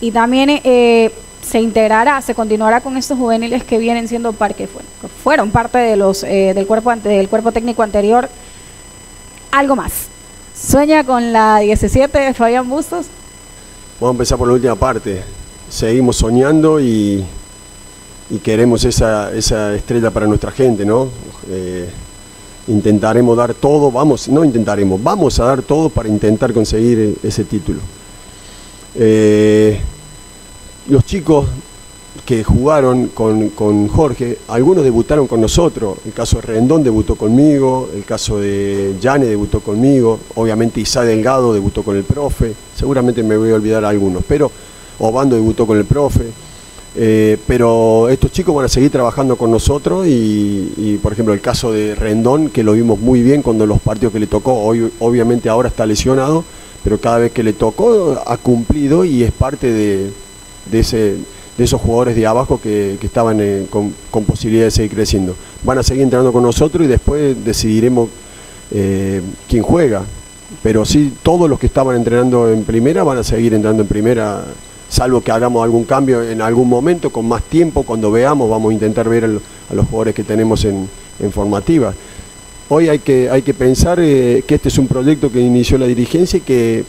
y 0.00 0.12
también 0.12 0.60
eh, 0.62 1.12
se 1.42 1.60
integrará, 1.60 2.20
se 2.22 2.34
continuará 2.34 2.80
con 2.80 2.96
estos 2.96 3.18
juveniles 3.18 3.64
que 3.64 3.78
vienen 3.78 4.06
siendo 4.06 4.32
parte, 4.32 4.68
fueron 5.22 5.50
parte 5.50 5.78
de 5.78 5.96
los 5.96 6.20
del 6.20 6.66
cuerpo 6.66 6.94
del 6.94 7.28
cuerpo 7.28 7.50
técnico 7.50 7.82
anterior. 7.82 8.28
Algo 9.50 9.74
más. 9.74 10.08
¿Sueña 10.54 11.04
con 11.04 11.32
la 11.32 11.58
17 11.58 12.18
de 12.18 12.34
Fabián 12.34 12.68
Bustos? 12.68 13.06
Vamos 13.98 14.12
a 14.12 14.14
empezar 14.14 14.38
por 14.38 14.46
la 14.46 14.54
última 14.54 14.76
parte. 14.76 15.22
Seguimos 15.70 16.16
soñando 16.16 16.80
y, 16.80 17.24
y 18.28 18.38
queremos 18.38 18.84
esa, 18.84 19.32
esa, 19.32 19.72
estrella 19.72 20.10
para 20.10 20.26
nuestra 20.26 20.50
gente, 20.50 20.84
¿no? 20.84 21.06
Eh, 21.48 21.88
intentaremos 22.66 23.36
dar 23.36 23.54
todo, 23.54 23.92
vamos, 23.92 24.28
no 24.28 24.44
intentaremos, 24.44 25.00
vamos 25.00 25.38
a 25.38 25.44
dar 25.44 25.62
todo 25.62 25.88
para 25.88 26.08
intentar 26.08 26.52
conseguir 26.52 27.16
ese 27.22 27.44
título. 27.44 27.78
Eh, 28.96 29.78
los 30.88 31.04
chicos 31.04 31.46
que 32.26 32.42
jugaron 32.42 33.06
con, 33.08 33.50
con, 33.50 33.86
Jorge, 33.86 34.38
algunos 34.48 34.82
debutaron 34.82 35.28
con 35.28 35.40
nosotros, 35.40 35.98
el 36.04 36.12
caso 36.12 36.40
de 36.40 36.42
Rendón 36.42 36.82
debutó 36.82 37.14
conmigo, 37.14 37.88
el 37.94 38.04
caso 38.04 38.40
de 38.40 38.96
Yane 39.00 39.26
debutó 39.26 39.60
conmigo, 39.60 40.18
obviamente 40.34 40.80
Isa 40.80 41.04
Delgado 41.04 41.54
debutó 41.54 41.84
con 41.84 41.96
el 41.96 42.02
profe, 42.02 42.54
seguramente 42.74 43.22
me 43.22 43.36
voy 43.36 43.52
a 43.52 43.54
olvidar 43.54 43.84
algunos, 43.84 44.24
pero 44.26 44.50
Obando 45.00 45.34
debutó 45.34 45.66
con 45.66 45.76
el 45.78 45.84
profe. 45.84 46.26
Eh, 46.96 47.38
pero 47.46 48.08
estos 48.08 48.32
chicos 48.32 48.54
van 48.54 48.64
a 48.64 48.68
seguir 48.68 48.90
trabajando 48.90 49.36
con 49.36 49.50
nosotros 49.50 50.06
y, 50.08 50.98
por 51.00 51.12
ejemplo 51.12 51.32
el 51.32 51.40
caso 51.40 51.70
de 51.70 51.94
Rendón, 51.94 52.50
que 52.50 52.64
lo 52.64 52.72
vimos 52.72 52.98
muy 52.98 53.22
bien 53.22 53.42
cuando 53.42 53.64
los 53.64 53.80
partidos 53.80 54.12
que 54.12 54.18
le 54.18 54.26
tocó, 54.26 54.54
hoy 54.54 54.90
obviamente 54.98 55.48
ahora 55.48 55.68
está 55.68 55.86
lesionado, 55.86 56.44
pero 56.82 56.98
cada 56.98 57.18
vez 57.18 57.32
que 57.32 57.44
le 57.44 57.52
tocó 57.52 58.20
ha 58.26 58.36
cumplido 58.38 59.04
y 59.04 59.22
es 59.22 59.30
parte 59.30 59.72
de, 59.72 60.10
ese, 60.72 61.16
de 61.56 61.64
esos 61.64 61.80
jugadores 61.80 62.16
de 62.16 62.26
abajo 62.26 62.60
que, 62.60 62.98
estaban 63.00 63.38
eh, 63.40 63.66
con, 63.70 63.94
posibilidad 64.24 64.64
de 64.64 64.72
seguir 64.72 64.92
creciendo. 64.92 65.36
Van 65.62 65.78
a 65.78 65.84
seguir 65.84 66.02
entrenando 66.02 66.32
con 66.32 66.42
nosotros 66.42 66.84
y 66.84 66.88
después 66.88 67.36
decidiremos 67.44 68.08
eh, 68.72 69.22
quién 69.48 69.62
juega. 69.62 70.04
Pero 70.64 70.84
sí, 70.84 71.12
todos 71.22 71.48
los 71.48 71.60
que 71.60 71.66
estaban 71.66 71.94
entrenando 71.94 72.50
en 72.50 72.64
primera 72.64 73.04
van 73.04 73.18
a 73.18 73.22
seguir 73.22 73.54
entrando 73.54 73.82
en 73.82 73.88
primera 73.88 74.44
salvo 74.90 75.22
que 75.22 75.30
hagamos 75.30 75.64
algún 75.64 75.84
cambio 75.84 76.22
en 76.22 76.42
algún 76.42 76.68
momento, 76.68 77.10
con 77.10 77.26
más 77.26 77.42
tiempo, 77.44 77.84
cuando 77.84 78.10
veamos, 78.10 78.50
vamos 78.50 78.70
a 78.70 78.74
intentar 78.74 79.08
ver 79.08 79.24
a 79.24 79.74
los 79.74 79.86
jugadores 79.86 80.14
que 80.14 80.24
tenemos 80.24 80.64
en, 80.64 80.88
formativa. 81.32 81.94
Hoy 82.68 82.88
hay 82.88 82.98
que, 82.98 83.30
hay 83.30 83.42
que 83.42 83.52
pensar 83.54 83.98
eh, 84.00 84.42
que 84.46 84.54
este 84.54 84.68
es 84.68 84.78
un 84.78 84.86
proyecto 84.86 85.30
que 85.30 85.40
inició 85.40 85.76
la 85.76 85.86
dirigencia 85.86 86.38
y 86.38 86.40
que 86.40 86.84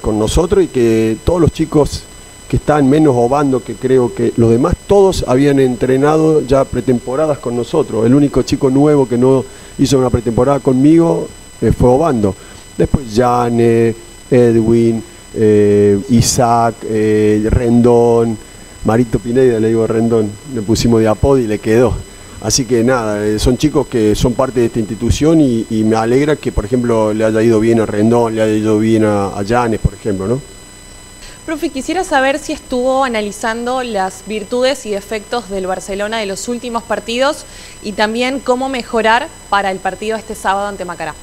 con 0.00 0.18
nosotros 0.18 0.64
y 0.64 0.68
que 0.68 1.16
todos 1.24 1.40
los 1.40 1.52
chicos 1.52 2.04
que 2.48 2.56
están 2.56 2.88
menos 2.90 3.14
Obando, 3.16 3.62
que 3.62 3.74
creo 3.74 4.12
que 4.12 4.32
los 4.36 4.50
demás 4.50 4.74
todos 4.88 5.24
habían 5.28 5.60
entrenado 5.60 6.44
ya 6.44 6.64
pretemporadas 6.64 7.38
con 7.38 7.54
nosotros. 7.54 8.04
El 8.04 8.14
único 8.14 8.42
chico 8.42 8.70
nuevo 8.70 9.08
que 9.08 9.16
no 9.16 9.44
hizo 9.78 9.98
una 9.98 10.10
pretemporada 10.10 10.58
conmigo 10.58 11.28
eh, 11.60 11.70
fue 11.70 11.90
Obando. 11.90 12.34
Después 12.76 13.06
Jane, 13.14 13.94
Edwin, 14.30 15.02
eh, 15.34 15.98
Isaac, 16.10 16.76
eh, 16.84 17.46
Rendón, 17.50 18.36
Marito 18.84 19.18
Pineda, 19.18 19.60
le 19.60 19.68
digo 19.68 19.86
Rendón, 19.86 20.30
le 20.54 20.62
pusimos 20.62 21.00
de 21.00 21.08
apodo 21.08 21.38
y 21.38 21.46
le 21.46 21.58
quedó. 21.58 21.94
Así 22.40 22.64
que 22.64 22.82
nada, 22.82 23.26
eh, 23.26 23.38
son 23.38 23.58
chicos 23.58 23.86
que 23.86 24.14
son 24.14 24.32
parte 24.32 24.60
de 24.60 24.66
esta 24.66 24.78
institución 24.78 25.40
y, 25.40 25.66
me 25.84 25.96
alegra 25.96 26.36
que, 26.36 26.52
por 26.52 26.64
ejemplo, 26.64 27.12
le 27.12 27.24
haya 27.24 27.42
ido 27.42 27.60
bien 27.60 27.80
a 27.80 27.86
Rendón, 27.86 28.34
le 28.34 28.42
haya 28.42 28.54
ido 28.54 28.78
bien 28.78 29.04
a, 29.04 29.28
a 29.28 29.42
Llanes, 29.42 29.80
por 29.80 29.92
ejemplo, 29.92 30.26
¿no? 30.26 30.40
Profe, 31.44 31.70
quisiera 31.70 32.04
saber 32.04 32.38
si 32.38 32.52
estuvo 32.52 33.04
analizando 33.04 33.82
las 33.82 34.24
virtudes 34.26 34.86
y 34.86 34.90
defectos 34.90 35.50
del 35.50 35.66
Barcelona 35.66 36.18
de 36.18 36.26
los 36.26 36.48
últimos 36.48 36.82
partidos 36.82 37.44
y 37.82 37.92
también 37.92 38.40
cómo 38.40 38.68
mejorar 38.68 39.28
para 39.48 39.70
el 39.70 39.78
partido 39.78 40.16
este 40.16 40.34
sábado 40.34 40.68
ante 40.68 40.84
Macará. 40.84 41.14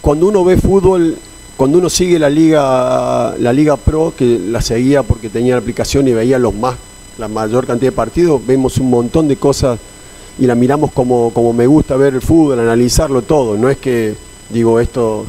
Cuando 0.00 0.28
uno 0.28 0.44
ve 0.44 0.56
fútbol, 0.56 1.18
cuando 1.56 1.78
uno 1.78 1.90
sigue 1.90 2.18
la 2.18 2.30
liga, 2.30 3.34
la 3.38 3.52
liga 3.52 3.76
pro, 3.76 4.14
que 4.16 4.38
la 4.38 4.60
seguía 4.60 5.02
porque 5.02 5.28
tenía 5.28 5.54
la 5.54 5.60
aplicación 5.60 6.08
y 6.08 6.12
veía 6.12 6.38
los 6.38 6.54
más, 6.54 6.76
la 7.18 7.28
mayor 7.28 7.66
cantidad 7.66 7.90
de 7.90 7.96
partidos, 7.96 8.44
vemos 8.46 8.78
un 8.78 8.90
montón 8.90 9.28
de 9.28 9.36
cosas 9.36 9.78
y 10.38 10.46
la 10.46 10.54
miramos 10.54 10.90
como, 10.92 11.32
como 11.32 11.52
me 11.52 11.66
gusta 11.66 11.96
ver 11.96 12.14
el 12.14 12.22
fútbol, 12.22 12.58
analizarlo 12.58 13.22
todo. 13.22 13.56
No 13.58 13.68
es 13.68 13.76
que 13.76 14.14
digo 14.48 14.80
esto 14.80 15.26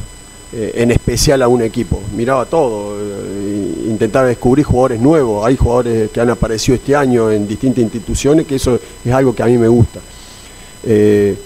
eh, 0.54 0.72
en 0.76 0.92
especial 0.92 1.42
a 1.42 1.48
un 1.48 1.62
equipo, 1.62 2.02
miraba 2.16 2.46
todo, 2.46 2.98
eh, 3.00 3.86
intentaba 3.88 4.28
descubrir 4.28 4.66
jugadores 4.66 5.00
nuevos. 5.02 5.46
Hay 5.46 5.58
jugadores 5.58 6.12
que 6.12 6.22
han 6.22 6.30
aparecido 6.30 6.76
este 6.76 6.96
año 6.96 7.32
en 7.32 7.48
distintas 7.48 7.84
instituciones, 7.84 8.46
que 8.46 8.56
eso 8.56 8.80
es 9.04 9.14
algo 9.14 9.36
que 9.36 9.44
a 9.44 9.48
mí 9.48 9.58
me 9.58 9.68
gusta. 9.68 10.00
Eh, 10.84 11.38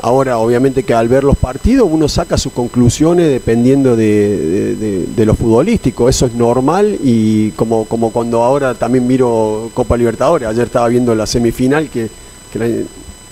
Ahora, 0.00 0.38
obviamente 0.38 0.84
que 0.84 0.94
al 0.94 1.08
ver 1.08 1.24
los 1.24 1.36
partidos 1.36 1.88
uno 1.90 2.08
saca 2.08 2.38
sus 2.38 2.52
conclusiones 2.52 3.28
dependiendo 3.28 3.96
de, 3.96 5.08
lo 5.16 5.34
futbolístico, 5.34 6.08
eso 6.08 6.26
es 6.26 6.34
normal 6.34 6.96
y 7.02 7.50
como, 7.52 7.84
como 7.86 8.12
cuando 8.12 8.44
ahora 8.44 8.74
también 8.74 9.06
miro 9.08 9.70
Copa 9.74 9.96
Libertadores, 9.96 10.48
ayer 10.48 10.66
estaba 10.66 10.86
viendo 10.86 11.12
la 11.16 11.26
semifinal, 11.26 11.88
que, 11.90 12.08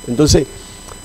entonces 0.08 0.44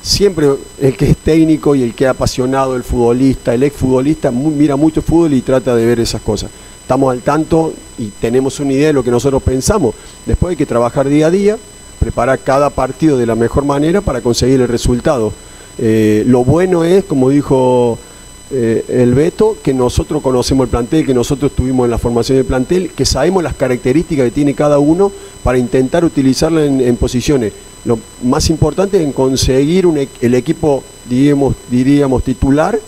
siempre 0.01 0.49
el 0.79 0.97
que 0.97 1.11
es 1.11 1.17
técnico 1.17 1.75
y 1.75 1.83
el 1.83 1.93
que 1.93 2.05
es 2.05 2.09
apasionado, 2.09 2.75
el 2.75 2.83
futbolista, 2.83 3.53
el 3.53 3.61
exfutbolista, 3.61 4.31
mira 4.31 4.75
mucho 4.75 5.03
fútbol 5.03 5.35
y 5.35 5.41
trata 5.41 5.75
de 5.75 5.85
ver 5.85 5.99
esas 5.99 6.21
cosas. 6.21 6.49
Estamos 6.81 7.11
al 7.11 7.21
tanto 7.21 7.71
y 7.99 8.07
tenemos 8.07 8.59
una 8.59 8.73
idea 8.73 8.87
de 8.87 8.93
lo 8.93 9.03
que 9.03 9.11
nosotros 9.11 9.43
pensamos. 9.43 9.93
Después 10.25 10.51
hay 10.51 10.57
que 10.57 10.65
trabajar 10.65 11.07
día 11.07 11.27
a 11.27 11.31
día, 11.31 11.57
preparar 11.99 12.39
cada 12.39 12.71
partido 12.71 13.15
de 13.15 13.27
la 13.27 13.35
mejor 13.35 13.63
manera 13.63 14.01
para 14.01 14.21
conseguir 14.21 14.59
el 14.59 14.67
resultado. 14.67 15.31
Eh, 15.83 16.23
lo 16.27 16.45
bueno 16.45 16.83
es, 16.83 17.03
como 17.05 17.31
dijo 17.31 17.97
eh, 18.51 18.85
el 18.87 19.15
Beto, 19.15 19.57
que 19.63 19.73
nosotros 19.73 20.21
conocemos 20.21 20.65
el 20.65 20.69
plantel, 20.69 21.07
que 21.07 21.13
nosotros 21.13 21.51
estuvimos 21.51 21.85
en 21.85 21.91
la 21.91 21.97
formación 21.97 22.37
del 22.37 22.45
plantel, 22.45 22.91
que 22.91 23.03
sabemos 23.03 23.41
las 23.41 23.55
características 23.55 24.25
que 24.25 24.31
tiene 24.31 24.53
cada 24.53 24.77
uno 24.77 25.11
para 25.43 25.57
intentar 25.57 26.05
utilizarlo 26.05 26.63
en, 26.63 26.95
posiciones. 26.97 27.51
Lo 27.83 27.97
más 28.21 28.51
importante 28.51 29.03
es 29.03 29.13
conseguir 29.13 29.87
el 30.21 30.35
equipo, 30.35 30.83
diríamos, 31.09 32.23
titular 32.23 32.79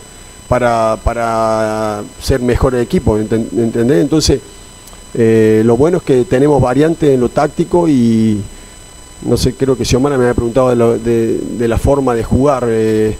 para, 0.48 1.00
para 1.04 2.04
ser 2.22 2.42
mejor 2.42 2.76
equipo, 2.76 3.18
¿entendés? 3.18 4.04
Entonces, 4.04 4.40
eh, 5.16 5.64
lo 5.66 5.78
bueno 5.78 5.98
es 5.98 6.04
que 6.04 6.26
tenemos 6.26 6.62
variantes 6.62 7.10
en 7.10 7.20
lo 7.22 7.30
táctico 7.30 7.88
y, 7.90 8.40
no 9.26 9.38
sé, 9.38 9.54
creo 9.54 9.78
que 9.78 9.86
Xiomara 9.86 10.18
me 10.18 10.24
había 10.24 10.34
preguntado 10.34 10.70
de, 10.98 11.68
la 11.68 11.78
forma 11.78 12.14
de 12.16 12.24
jugar, 12.24 12.66
eh, 12.68 13.16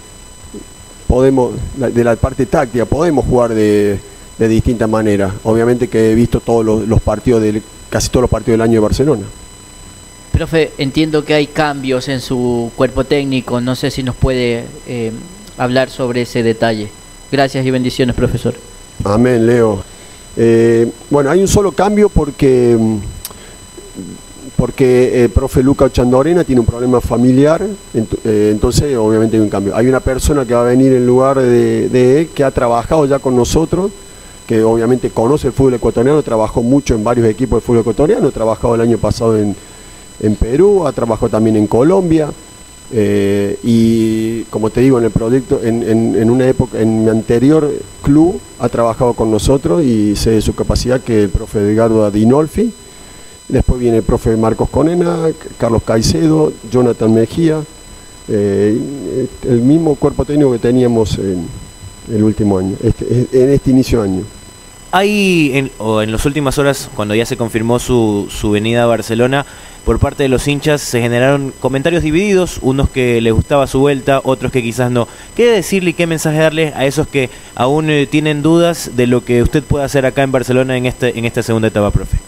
podemos, 1.06 1.52
de 1.76 2.04
la 2.04 2.16
parte 2.16 2.46
táctica, 2.46 2.84
podemos 2.84 3.24
jugar 3.24 3.54
de, 3.54 3.98
de 4.38 4.48
distintas 4.48 4.88
maneras. 4.88 5.32
Obviamente 5.44 5.88
que 5.88 6.12
he 6.12 6.14
visto 6.14 6.40
todos 6.40 6.64
los, 6.86 7.00
partidos, 7.00 7.42
de, 7.42 7.62
casi 7.90 8.08
todos 8.08 8.22
los 8.22 8.30
partidos 8.30 8.54
del 8.54 8.62
año 8.62 8.74
de 8.74 8.80
Barcelona. 8.80 9.22
Profe, 10.32 10.72
entiendo 10.78 11.24
que 11.24 11.34
hay 11.34 11.46
cambios 11.46 12.08
en 12.08 12.20
su 12.20 12.72
cuerpo 12.74 13.04
técnico, 13.04 13.60
no 13.60 13.76
sé 13.76 13.90
si 13.90 14.02
nos 14.02 14.16
puede 14.16 14.64
eh, 14.86 15.12
hablar 15.56 15.90
sobre 15.90 16.22
ese 16.22 16.42
detalle. 16.42 16.88
Gracias 17.30 17.64
y 17.64 17.70
bendiciones, 17.70 18.16
profesor. 18.16 18.54
Amén, 19.04 19.46
Leo. 19.46 19.84
Eh, 20.36 20.90
bueno, 21.10 21.30
hay 21.30 21.40
un 21.40 21.48
solo 21.48 21.70
cambio 21.70 22.08
porque 22.08 22.76
mm, 22.78 22.98
porque 24.56 25.24
el 25.24 25.30
profe 25.30 25.62
Luca 25.62 25.90
Chandorena 25.90 26.44
tiene 26.44 26.60
un 26.60 26.66
problema 26.66 27.00
familiar, 27.00 27.66
eh, 27.92 28.48
entonces 28.52 28.96
obviamente 28.96 29.36
hay 29.36 29.42
un 29.42 29.48
cambio. 29.48 29.74
Hay 29.76 29.86
una 29.88 30.00
persona 30.00 30.44
que 30.44 30.54
va 30.54 30.62
a 30.62 30.64
venir 30.64 30.92
en 30.92 31.06
lugar 31.06 31.40
de, 31.40 32.20
él, 32.20 32.28
que 32.28 32.44
ha 32.44 32.50
trabajado 32.50 33.04
ya 33.06 33.18
con 33.18 33.36
nosotros, 33.36 33.90
que 34.46 34.62
obviamente 34.62 35.10
conoce 35.10 35.48
el 35.48 35.52
fútbol 35.52 35.74
ecuatoriano, 35.74 36.22
trabajó 36.22 36.62
mucho 36.62 36.94
en 36.94 37.02
varios 37.02 37.26
equipos 37.26 37.60
de 37.60 37.66
fútbol 37.66 37.80
ecuatoriano, 37.80 38.28
ha 38.28 38.32
trabajado 38.32 38.74
el 38.76 38.80
año 38.80 38.98
pasado 38.98 39.36
en, 39.36 39.56
Perú, 40.36 40.86
ha 40.86 40.92
trabajado 40.92 41.28
también 41.28 41.56
en 41.56 41.66
Colombia, 41.66 42.30
eh, 42.92 43.58
y 43.64 44.42
como 44.44 44.70
te 44.70 44.80
digo, 44.82 44.98
en 44.98 45.04
el 45.04 45.10
proyecto, 45.10 45.60
en, 45.62 46.30
una 46.30 46.46
época, 46.46 46.78
en 46.78 47.04
mi 47.04 47.10
anterior 47.10 47.70
club, 48.02 48.40
ha 48.60 48.68
trabajado 48.68 49.14
con 49.14 49.30
nosotros 49.30 49.82
y 49.82 50.14
sé 50.14 50.30
de 50.30 50.40
su 50.40 50.54
capacidad 50.54 51.00
que 51.00 51.24
el 51.24 51.30
profe 51.30 51.58
Edgardo 51.58 52.04
Adinolfi, 52.04 52.72
Después 53.48 53.78
viene 53.78 53.98
el 53.98 54.02
profe 54.02 54.36
Marcos 54.36 54.70
Conena, 54.70 55.28
Carlos 55.58 55.82
Caicedo, 55.82 56.52
Jonathan 56.70 57.12
Mejía, 57.12 57.62
eh, 58.28 59.28
el 59.46 59.60
mismo 59.60 59.96
cuerpo 59.96 60.24
técnico 60.24 60.52
que 60.52 60.58
teníamos 60.58 61.18
en 61.18 61.46
el 62.10 62.22
último 62.24 62.58
año, 62.58 62.76
este, 62.82 63.28
en 63.32 63.50
este 63.50 63.70
inicio 63.70 64.02
de 64.02 64.08
año. 64.08 64.24
Hay, 64.92 65.50
en, 65.54 65.70
o 65.78 66.02
en 66.02 66.12
las 66.12 66.24
últimas 66.24 66.56
horas, 66.56 66.88
cuando 66.94 67.14
ya 67.14 67.26
se 67.26 67.36
confirmó 67.36 67.78
su, 67.80 68.28
venida 68.52 68.84
a 68.84 68.86
Barcelona, 68.86 69.44
por 69.84 69.98
parte 69.98 70.22
de 70.22 70.28
los 70.28 70.46
hinchas 70.48 70.80
se 70.80 71.00
generaron 71.00 71.52
comentarios 71.60 72.02
divididos, 72.02 72.60
unos 72.62 72.88
que 72.88 73.20
les 73.20 73.32
gustaba 73.32 73.66
su 73.66 73.80
vuelta, 73.80 74.20
otros 74.24 74.52
que 74.52 74.62
quizás 74.62 74.90
no. 74.90 75.06
¿Qué 75.34 75.50
decirle 75.50 75.90
y 75.90 75.94
qué 75.94 76.06
mensaje 76.06 76.38
darle 76.38 76.72
a 76.76 76.86
esos 76.86 77.08
que 77.08 77.28
aún 77.56 77.90
eh, 77.90 78.06
tienen 78.06 78.40
dudas 78.40 78.92
de 78.94 79.06
lo 79.06 79.24
que 79.24 79.42
usted 79.42 79.62
puede 79.64 79.84
hacer 79.84 80.06
acá 80.06 80.22
en 80.22 80.32
Barcelona 80.32 80.76
en, 80.76 80.86
este, 80.86 81.18
en 81.18 81.24
esta 81.24 81.42
segunda 81.42 81.68
etapa, 81.68 81.90
profe? 81.90 82.18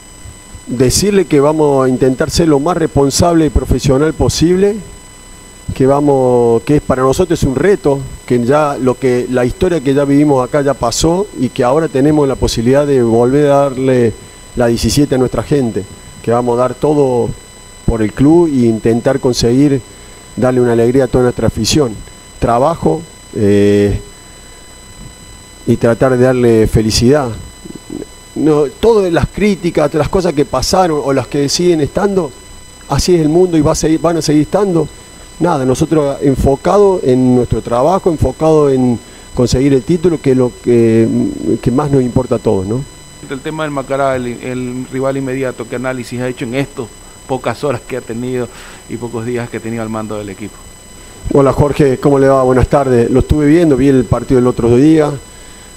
Decirle 0.66 1.26
que 1.26 1.40
vamos 1.40 1.86
a 1.86 1.88
intentar 1.88 2.30
ser 2.30 2.48
lo 2.48 2.58
más 2.58 2.76
responsable 2.76 3.46
y 3.46 3.50
profesional 3.50 4.12
posible, 4.14 4.76
que 5.74 5.86
vamos, 5.86 6.62
que 6.62 6.76
es 6.76 6.82
para 6.82 7.02
nosotros 7.02 7.42
un 7.42 7.54
reto, 7.54 8.00
que 8.24 8.42
ya 8.44 8.76
lo 8.80 8.98
que 8.98 9.26
la 9.30 9.44
historia 9.44 9.80
que 9.80 9.94
ya 9.94 10.04
vivimos 10.04 10.46
acá 10.46 10.62
ya 10.62 10.74
pasó 10.74 11.26
y 11.38 11.48
que 11.50 11.64
ahora 11.64 11.88
tenemos 11.88 12.26
la 12.26 12.34
posibilidad 12.34 12.86
de 12.86 13.02
volver 13.02 13.50
a 13.50 13.56
darle 13.56 14.12
la 14.56 14.66
17 14.66 15.14
a 15.14 15.18
nuestra 15.18 15.42
gente, 15.42 15.84
que 16.22 16.30
vamos 16.30 16.58
a 16.58 16.62
dar 16.62 16.74
todo 16.74 17.28
por 17.84 18.02
el 18.02 18.12
club 18.12 18.48
e 18.48 18.66
intentar 18.66 19.20
conseguir 19.20 19.80
darle 20.36 20.60
una 20.60 20.72
alegría 20.72 21.04
a 21.04 21.08
toda 21.08 21.24
nuestra 21.24 21.46
afición. 21.46 21.94
Trabajo 22.38 23.02
eh, 23.34 24.00
y 25.66 25.76
tratar 25.76 26.16
de 26.16 26.24
darle 26.24 26.66
felicidad. 26.66 27.30
No, 28.36 28.64
todas 28.80 29.10
las 29.12 29.26
críticas, 29.26 29.92
las 29.94 30.08
cosas 30.08 30.34
que 30.34 30.44
pasaron 30.44 31.00
o 31.02 31.12
las 31.12 31.26
que 31.26 31.48
siguen 31.48 31.80
estando, 31.80 32.30
así 32.88 33.14
es 33.14 33.22
el 33.22 33.30
mundo 33.30 33.56
y 33.56 33.62
va 33.62 33.72
a 33.72 33.74
seguir, 33.74 34.00
van 34.00 34.18
a 34.18 34.22
seguir 34.22 34.42
estando. 34.42 34.86
Nada, 35.40 35.64
nosotros 35.64 36.18
enfocados 36.22 37.02
en 37.02 37.34
nuestro 37.34 37.62
trabajo, 37.62 38.10
enfocado 38.10 38.70
en 38.70 38.98
conseguir 39.34 39.72
el 39.74 39.82
título, 39.82 40.20
que 40.20 40.32
es 40.32 40.36
lo 40.36 40.52
que, 40.62 41.08
que 41.60 41.70
más 41.70 41.90
nos 41.90 42.02
importa 42.02 42.36
a 42.36 42.38
todos, 42.38 42.66
¿no? 42.66 42.82
El 43.28 43.40
tema 43.40 43.64
del 43.64 43.72
Macará, 43.72 44.16
el, 44.16 44.26
el 44.26 44.86
rival 44.92 45.16
inmediato, 45.16 45.66
¿qué 45.68 45.76
análisis 45.76 46.20
ha 46.20 46.28
hecho 46.28 46.44
en 46.44 46.54
estos 46.54 46.88
pocas 47.26 47.64
horas 47.64 47.80
que 47.80 47.96
ha 47.96 48.00
tenido 48.00 48.48
y 48.88 48.96
pocos 48.96 49.26
días 49.26 49.50
que 49.50 49.56
ha 49.56 49.60
tenido 49.60 49.82
al 49.82 49.88
mando 49.88 50.16
del 50.16 50.28
equipo? 50.28 50.54
Hola 51.32 51.52
Jorge, 51.52 51.98
¿cómo 51.98 52.18
le 52.18 52.28
va? 52.28 52.42
Buenas 52.44 52.68
tardes. 52.68 53.10
Lo 53.10 53.20
estuve 53.20 53.46
viendo, 53.46 53.76
vi 53.76 53.88
el 53.88 54.04
partido 54.04 54.38
el 54.38 54.46
otro 54.46 54.76
día, 54.76 55.10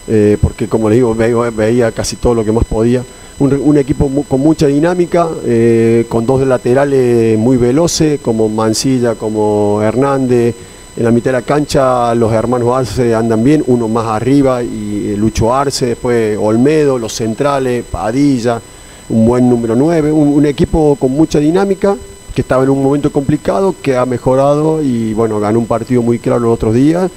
eh, 0.09 0.37
porque 0.41 0.67
como 0.67 0.89
le 0.89 0.95
digo, 0.95 1.15
veía 1.55 1.91
casi 1.91 2.15
todo 2.15 2.33
lo 2.33 2.43
que 2.43 2.51
más 2.51 2.65
podía. 2.65 3.03
Un, 3.39 3.77
equipo 3.77 4.11
con 4.27 4.41
mucha 4.41 4.67
dinámica, 4.67 5.29
eh, 5.45 6.05
con 6.09 6.25
dos 6.25 6.45
laterales 6.45 7.37
muy 7.39 7.55
veloces, 7.55 8.19
como 8.19 8.49
Mancilla, 8.49 9.15
como 9.15 9.81
Hernández. 9.81 10.55
En 10.97 11.05
la 11.05 11.11
mitad 11.11 11.31
de 11.31 11.37
la 11.37 11.43
cancha 11.43 12.13
los 12.15 12.33
hermanos 12.33 12.75
Arce 12.75 13.15
andan 13.15 13.41
bien, 13.41 13.63
uno 13.67 13.87
más 13.87 14.07
arriba 14.07 14.61
y 14.61 15.15
Lucho 15.15 15.53
Arce, 15.53 15.85
después 15.85 16.37
Olmedo, 16.37 16.99
los 16.99 17.13
centrales, 17.13 17.85
Padilla, 17.89 18.59
un 19.07 19.25
buen 19.25 19.49
número 19.49 19.75
9, 19.75 20.11
un, 20.11 20.45
equipo 20.45 20.97
con 20.99 21.11
mucha 21.11 21.39
dinámica, 21.39 21.95
que 22.35 22.41
estaba 22.41 22.63
en 22.63 22.71
un 22.71 22.83
momento 22.83 23.11
complicado, 23.11 23.73
que 23.81 23.95
ha 23.95 24.05
mejorado 24.05 24.81
y 24.83 25.13
bueno, 25.13 25.39
ganó 25.39 25.59
un 25.59 25.67
partido 25.67 26.01
muy 26.01 26.19
claro 26.19 26.41
los 26.41 26.53
otros 26.53 26.73
días. 26.73 27.09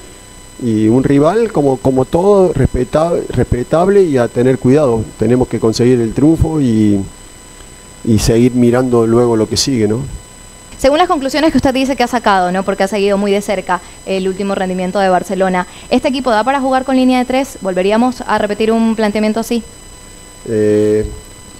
Y 0.60 0.88
un 0.88 1.04
rival, 1.04 1.52
como, 1.52 1.76
como 1.76 2.04
todo, 2.04 2.52
respetable, 2.52 3.22
respetable 3.28 4.02
y 4.02 4.16
a 4.16 4.28
tener 4.28 4.58
cuidado. 4.58 5.04
Tenemos 5.18 5.48
que 5.48 5.60
conseguir 5.60 6.00
el 6.00 6.12
triunfo 6.12 6.60
y, 6.60 7.00
y 8.04 8.18
seguir 8.18 8.54
mirando 8.54 9.06
luego 9.06 9.36
lo 9.36 9.48
que 9.48 9.56
sigue, 9.56 9.88
¿no? 9.88 10.00
Según 10.82 10.98
las 10.98 11.06
conclusiones 11.06 11.52
que 11.52 11.58
usted 11.58 11.72
dice 11.72 11.94
que 11.94 12.02
ha 12.02 12.08
sacado, 12.08 12.50
¿no? 12.50 12.64
porque 12.64 12.82
ha 12.82 12.88
seguido 12.88 13.16
muy 13.16 13.30
de 13.30 13.40
cerca 13.40 13.80
el 14.04 14.26
último 14.26 14.56
rendimiento 14.56 14.98
de 14.98 15.08
Barcelona, 15.08 15.68
¿este 15.90 16.08
equipo 16.08 16.32
da 16.32 16.42
para 16.42 16.60
jugar 16.60 16.84
con 16.84 16.96
línea 16.96 17.20
de 17.20 17.24
tres? 17.24 17.56
¿Volveríamos 17.60 18.20
a 18.26 18.36
repetir 18.38 18.72
un 18.72 18.96
planteamiento 18.96 19.38
así? 19.38 19.62
Eh, 20.48 21.06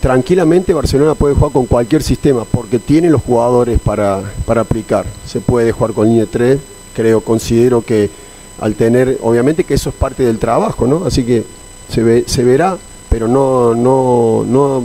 tranquilamente 0.00 0.74
Barcelona 0.74 1.14
puede 1.14 1.36
jugar 1.36 1.52
con 1.52 1.66
cualquier 1.66 2.02
sistema 2.02 2.44
porque 2.44 2.80
tiene 2.80 3.10
los 3.10 3.22
jugadores 3.22 3.78
para, 3.78 4.24
aplicar. 4.48 5.06
Se 5.24 5.38
puede 5.38 5.70
jugar 5.70 5.92
con 5.92 6.08
línea 6.08 6.26
3, 6.28 6.58
creo, 6.92 7.20
considero 7.20 7.82
que 7.82 8.10
al 8.60 8.74
tener, 8.74 9.18
obviamente 9.22 9.64
que 9.64 9.74
eso 9.74 9.90
es 9.90 9.94
parte 9.94 10.22
del 10.24 10.38
trabajo, 10.38 10.86
¿no? 10.86 11.04
Así 11.04 11.24
que 11.24 11.44
se, 11.88 12.02
ve, 12.02 12.24
se 12.26 12.44
verá, 12.44 12.76
pero 13.08 13.28
no, 13.28 13.74
no, 13.74 14.44
no, 14.46 14.82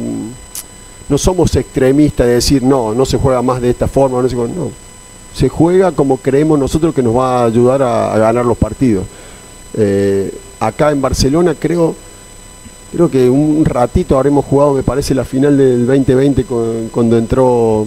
no 1.08 1.18
somos 1.18 1.56
extremistas 1.56 2.28
de 2.28 2.34
decir 2.34 2.64
no, 2.64 2.94
no 2.94 3.06
se 3.06 3.18
juega 3.18 3.42
más 3.42 3.62
de 3.62 3.70
esta 3.70 3.88
forma, 3.88 4.22
no 4.22 4.30
se 4.30 4.36
juega, 4.36 4.54
no. 4.54 4.72
Se 5.34 5.50
juega 5.50 5.92
como 5.92 6.18
creemos 6.18 6.58
nosotros 6.58 6.96
que 6.96 7.04
nos 7.04 7.16
va 7.16 7.42
a 7.42 7.46
ayudar 7.46 7.84
a, 7.84 8.18
ganar 8.18 8.46
los 8.46 8.58
partidos. 8.58 9.06
Eh, 9.76 10.34
acá 10.60 10.92
en 10.92 11.02
Barcelona 11.02 11.56
creo 11.60 11.96
creo 12.92 13.12
que 13.12 13.30
un 13.30 13.66
ratito 13.66 14.18
habremos 14.18 14.46
jugado, 14.46 14.74
me 14.74 14.84
parece, 14.84 15.14
la 15.14 15.26
final 15.26 15.58
del 15.58 15.86
2020 15.86 16.46
cuando 16.92 17.18
entró 17.18 17.86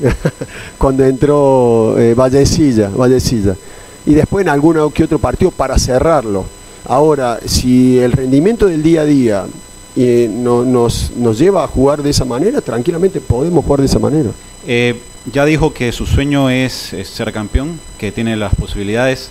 cuando 0.78 1.04
entró 1.04 1.98
eh, 1.98 2.14
Vallecilla, 2.14 2.88
Vallecilla. 2.88 3.56
Y 4.06 4.14
después 4.14 4.44
en 4.44 4.48
alguno 4.48 4.90
que 4.90 5.04
otro 5.04 5.18
partido 5.18 5.50
para 5.50 5.78
cerrarlo. 5.78 6.44
Ahora, 6.86 7.38
si 7.46 7.98
el 7.98 8.12
rendimiento 8.12 8.66
del 8.66 8.82
día 8.82 9.02
a 9.02 9.04
día 9.04 9.46
eh, 9.94 10.28
nos, 10.30 11.12
nos, 11.16 11.38
lleva 11.38 11.62
a 11.64 11.68
jugar 11.68 12.02
de 12.02 12.10
esa 12.10 12.24
manera, 12.24 12.60
tranquilamente 12.60 13.20
podemos 13.20 13.64
jugar 13.64 13.80
de 13.80 13.86
esa 13.86 13.98
manera. 13.98 14.30
Eh, 14.66 15.00
ya 15.32 15.44
dijo 15.44 15.72
que 15.72 15.92
su 15.92 16.06
sueño 16.06 16.50
es 16.50 16.94
ser 17.04 17.32
campeón, 17.32 17.78
que 17.98 18.10
tiene 18.10 18.36
las 18.36 18.54
posibilidades. 18.54 19.30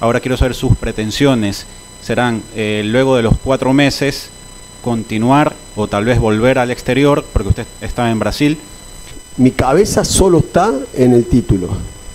Ahora 0.00 0.20
quiero 0.20 0.38
saber 0.38 0.54
sus 0.54 0.76
pretensiones 0.76 1.66
serán 2.02 2.42
eh, 2.56 2.82
luego 2.84 3.16
de 3.16 3.22
los 3.22 3.36
cuatro 3.42 3.72
meses 3.72 4.30
continuar 4.82 5.54
o 5.76 5.88
tal 5.88 6.04
vez 6.04 6.18
volver 6.18 6.58
al 6.58 6.70
exterior, 6.70 7.24
porque 7.32 7.50
usted 7.50 7.66
está 7.80 8.10
en 8.10 8.18
Brasil. 8.18 8.58
Mi 9.36 9.50
cabeza 9.50 10.04
solo 10.04 10.38
está 10.38 10.72
en 10.94 11.12
el 11.12 11.26
título. 11.26 11.68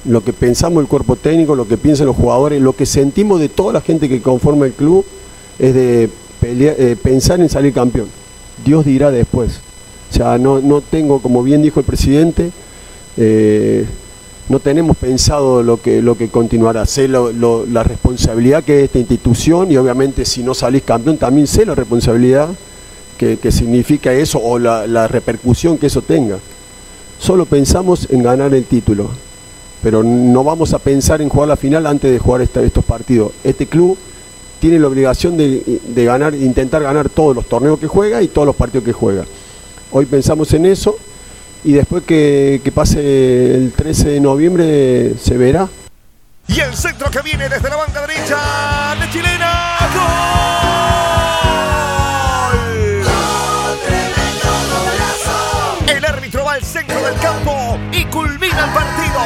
Lo 0.08 0.24
que 0.24 0.34
pensamos 0.34 0.82
el 0.82 0.88
cuerpo 0.88 1.16
técnico, 1.16 1.56
lo 1.56 1.68
que 1.68 1.78
piensan 1.78 2.08
los 2.08 2.16
jugadores, 2.16 2.62
lo 2.62 2.76
que 2.76 2.86
sentimos 2.86 3.40
de 3.40 3.50
toda 3.50 3.74
la 3.74 3.82
gente 3.82 4.08
que 4.08 4.22
conforma 4.22 4.66
el 4.66 4.74
club 4.74 5.06
es 5.58 5.74
de 5.74 6.10
eh, 6.44 6.96
pensar 7.02 7.40
en 7.40 7.50
salir 7.50 7.74
campeón. 7.74 8.08
Dios 8.64 8.86
dirá 8.86 9.12
después. 9.12 9.60
O 10.12 10.14
sea, 10.14 10.38
no, 10.38 10.60
no 10.62 10.82
tengo, 10.82 11.20
como 11.20 11.44
bien 11.44 11.62
dijo 11.62 11.80
el 11.80 11.86
presidente, 11.86 12.52
eh, 13.18 13.86
no 14.48 14.60
tenemos 14.60 14.96
pensado 14.98 15.64
lo 15.64 15.82
que, 15.82 16.02
lo 16.02 16.16
que 16.16 16.30
continuará. 16.30 16.86
Sé 16.86 17.08
la 17.08 17.84
responsabilidad 17.84 18.64
que 18.64 18.80
es 18.80 18.84
esta 18.86 19.00
institución 19.00 19.72
y 19.72 19.78
obviamente 19.78 20.24
si 20.24 20.44
no 20.44 20.54
salís 20.54 20.84
campeón 20.84 21.18
también 21.18 21.48
sé 21.48 21.66
la 21.66 21.74
responsabilidad 21.74 22.50
que, 23.18 23.52
significa 23.52 24.14
eso 24.14 24.40
o 24.40 24.60
la, 24.60 25.08
repercusión 25.08 25.78
que 25.78 25.88
eso 25.88 26.02
tenga. 26.02 26.38
Solo 27.20 27.46
pensamos 27.46 28.08
en 28.12 28.22
ganar 28.22 28.54
el 28.54 28.66
título, 28.66 29.10
pero 29.86 30.02
no 30.02 30.44
vamos 30.44 30.74
a 30.74 30.80
pensar 30.80 31.22
en 31.22 31.30
jugar 31.30 31.48
la 31.48 31.56
final 31.56 31.86
antes 31.86 32.12
de 32.12 32.18
jugar 32.18 32.42
estos 32.42 32.84
partidos. 32.84 33.34
Este 33.44 33.68
club 33.68 33.96
tiene 34.60 34.80
la 34.80 34.88
obligación 34.88 35.38
de, 35.38 35.80
de 35.88 36.06
ganar, 36.06 36.34
intentar 36.34 36.82
ganar 36.82 37.08
todos 37.08 37.36
los 37.36 37.46
torneos 37.46 37.78
que 37.80 37.86
juega 37.86 38.20
y 38.24 38.28
todos 38.30 38.48
los 38.48 38.56
partidos 38.56 38.84
que 38.84 38.94
juega. 38.94 39.26
Hoy 39.92 40.08
pensamos 40.08 40.52
en 40.54 40.66
eso 40.66 40.98
y 41.64 41.74
después 41.74 42.02
que, 42.02 42.60
pase 42.74 43.54
el 43.54 43.74
13 43.74 44.10
de 44.10 44.20
noviembre 44.20 45.14
se 45.22 45.38
verá. 45.38 45.70
Y 46.48 46.60
el 46.62 46.74
centro 46.74 47.12
que 47.12 47.22
viene 47.22 47.48
desde 47.48 47.70
la 47.70 47.76
banda 47.76 48.02
derecha 48.08 48.38
de 49.00 49.10
Chilena. 49.12 49.78
¡Gol! 55.86 55.96
El 55.96 56.06
árbitro 56.06 56.44
va 56.44 56.54
al 56.54 56.64
centro 56.64 57.00
del 57.04 57.14
campo 57.20 57.78
y 57.92 58.04
culmina 58.06 58.45
el 58.60 58.70
partido. 58.72 59.20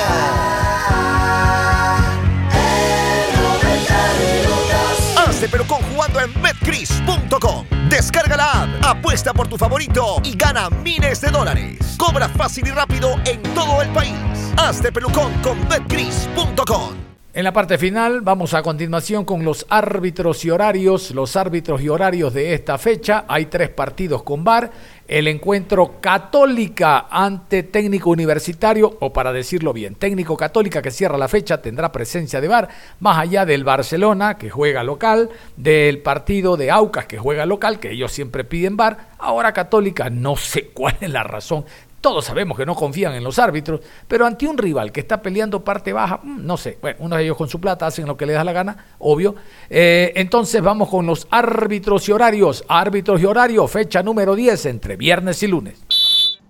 Hace 5.17 5.49
pero 5.49 5.65
con 5.65 5.81
jugando 5.83 6.19
en 6.19 6.33
betcris.com. 6.41 7.65
Descarga 7.89 8.37
la 8.37 8.63
app, 8.63 8.69
apuesta 8.85 9.33
por 9.33 9.47
tu 9.47 9.57
favorito 9.57 10.21
y 10.23 10.35
gana 10.35 10.69
miles 10.69 11.21
de 11.21 11.29
dólares. 11.29 11.95
Cobra 11.97 12.29
fácil 12.29 12.67
y 12.67 12.71
rápido 12.71 13.15
en 13.25 13.41
todo 13.53 13.81
el 13.81 13.89
país. 13.89 14.15
Hazte 14.57 14.91
pelucón 14.91 15.33
con 15.41 15.67
betcris.com. 15.67 17.08
En 17.31 17.43
la 17.43 17.53
parte 17.53 17.77
final 17.77 18.21
vamos 18.21 18.55
a 18.55 18.63
continuación 18.63 19.23
con 19.23 19.45
los 19.45 19.67
árbitros 19.69 20.43
y 20.45 20.49
horarios, 20.49 21.11
los 21.11 21.35
árbitros 21.35 21.79
y 21.79 21.87
horarios 21.87 22.33
de 22.33 22.55
esta 22.55 22.79
fecha. 22.79 23.25
Hay 23.27 23.45
tres 23.45 23.69
partidos 23.69 24.23
con 24.23 24.43
VAR. 24.43 24.71
El 25.07 25.27
encuentro 25.27 25.97
Católica 26.01 27.05
ante 27.09 27.61
Técnico 27.61 28.09
Universitario, 28.09 28.97
o 28.99 29.13
para 29.13 29.31
decirlo 29.31 29.73
bien, 29.73 29.93
Técnico 29.93 30.35
Católica 30.35 30.81
que 30.81 30.89
cierra 30.89 31.19
la 31.19 31.27
fecha 31.27 31.61
tendrá 31.61 31.91
presencia 31.91 32.41
de 32.41 32.47
VAR, 32.47 32.67
más 32.99 33.19
allá 33.19 33.45
del 33.45 33.63
Barcelona 33.63 34.39
que 34.39 34.49
juega 34.49 34.83
local, 34.83 35.29
del 35.55 35.99
partido 35.99 36.57
de 36.57 36.71
Aucas 36.71 37.05
que 37.05 37.19
juega 37.19 37.45
local, 37.45 37.79
que 37.79 37.91
ellos 37.91 38.11
siempre 38.11 38.43
piden 38.43 38.75
VAR, 38.75 39.09
ahora 39.19 39.53
Católica 39.53 40.09
no 40.09 40.35
sé 40.35 40.69
cuál 40.73 40.97
es 40.99 41.09
la 41.11 41.23
razón, 41.23 41.65
todos 42.01 42.25
sabemos 42.25 42.57
que 42.57 42.65
no 42.65 42.75
confían 42.75 43.13
en 43.13 43.23
los 43.23 43.39
árbitros, 43.39 43.81
pero 44.07 44.25
ante 44.25 44.47
un 44.47 44.57
rival 44.57 44.91
que 44.91 45.01
está 45.01 45.21
peleando 45.21 45.63
parte 45.63 45.93
baja, 45.93 46.19
mm, 46.23 46.45
no 46.45 46.57
sé, 46.57 46.77
bueno, 46.81 46.97
uno 47.01 47.15
de 47.15 47.23
ellos 47.23 47.38
con 47.38 47.49
su 47.49 47.59
plata 47.59 47.88
hacen 47.88 48.05
lo 48.05 48.17
que 48.17 48.25
les 48.25 48.35
da 48.35 48.43
la 48.43 48.53
gana, 48.53 48.85
obvio. 48.99 49.35
Eh, 49.69 50.13
entonces 50.15 50.62
vamos 50.62 50.89
con 50.89 51.05
los 51.05 51.27
árbitros 51.29 52.07
y 52.09 52.12
horarios. 52.12 52.63
Árbitros 52.67 53.21
y 53.21 53.25
horarios, 53.25 53.69
fecha 53.71 54.03
número 54.03 54.35
10 54.35 54.65
entre 54.67 54.95
viernes 54.95 55.43
y 55.43 55.47
lunes. 55.47 55.79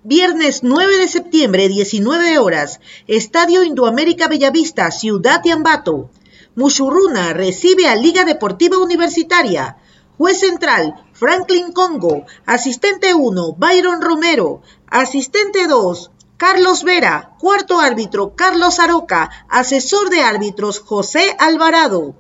Viernes 0.03 0.63
9 0.63 0.97
de 0.97 1.07
septiembre, 1.07 1.67
19 1.67 2.39
horas, 2.39 2.79
Estadio 3.07 3.63
Indoamérica 3.63 4.27
Bellavista, 4.27 4.91
Ciudad 4.91 5.41
de 5.43 5.51
Ambato. 5.51 6.09
Mushuruna 6.55 7.33
recibe 7.33 7.88
a 7.88 7.95
Liga 7.95 8.23
Deportiva 8.25 8.77
Universitaria. 8.77 9.77
Juez 10.17 10.39
central, 10.39 10.95
Franklin 11.19 11.73
Congo. 11.73 12.25
Asistente 12.45 13.13
1, 13.13 13.55
Byron 13.58 14.01
Romero. 14.01 14.62
Asistente 14.88 15.67
2, 15.67 16.12
Carlos 16.38 16.84
Vera. 16.84 17.36
Cuarto 17.38 17.82
árbitro, 17.82 18.36
Carlos 18.38 18.79
Aroca. 18.79 19.29
Asesor 19.49 20.10
de 20.10 20.21
árbitros, 20.21 20.79
José 20.79 21.36
Alvarado. 21.38 22.15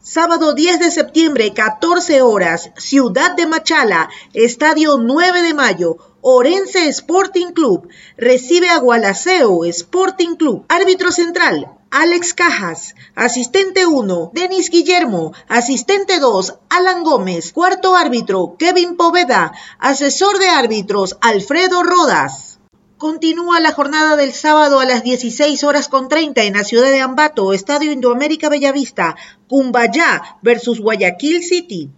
Sábado 0.00 0.54
10 0.54 0.78
de 0.78 0.90
septiembre, 0.92 1.52
14 1.52 2.22
horas, 2.22 2.70
Ciudad 2.76 3.34
de 3.34 3.46
Machala, 3.46 4.10
Estadio 4.34 4.98
9 4.98 5.42
de 5.42 5.54
Mayo, 5.54 5.96
Orense 6.20 6.86
Sporting 6.88 7.52
Club, 7.52 7.88
recibe 8.16 8.68
a 8.68 8.78
Gualaceo 8.78 9.64
Sporting 9.64 10.36
Club. 10.36 10.64
Árbitro 10.68 11.10
central, 11.10 11.78
Alex 11.96 12.34
Cajas. 12.34 12.96
Asistente 13.14 13.86
1, 13.86 14.32
Denis 14.34 14.68
Guillermo. 14.68 15.32
Asistente 15.46 16.18
2, 16.18 16.54
Alan 16.68 17.04
Gómez. 17.04 17.52
Cuarto 17.52 17.94
árbitro, 17.94 18.56
Kevin 18.58 18.96
Poveda. 18.96 19.52
Asesor 19.78 20.40
de 20.40 20.48
árbitros, 20.48 21.16
Alfredo 21.20 21.84
Rodas. 21.84 22.58
Continúa 22.98 23.60
la 23.60 23.70
jornada 23.70 24.16
del 24.16 24.32
sábado 24.32 24.80
a 24.80 24.86
las 24.86 25.04
16 25.04 25.62
horas 25.62 25.86
con 25.86 26.08
30 26.08 26.42
en 26.42 26.54
la 26.54 26.64
ciudad 26.64 26.90
de 26.90 27.00
Ambato, 27.00 27.52
Estadio 27.52 27.92
Indoamérica 27.92 28.48
Bellavista, 28.48 29.14
Cumbayá 29.46 30.38
versus 30.42 30.80
Guayaquil 30.80 31.44
City. 31.44 31.90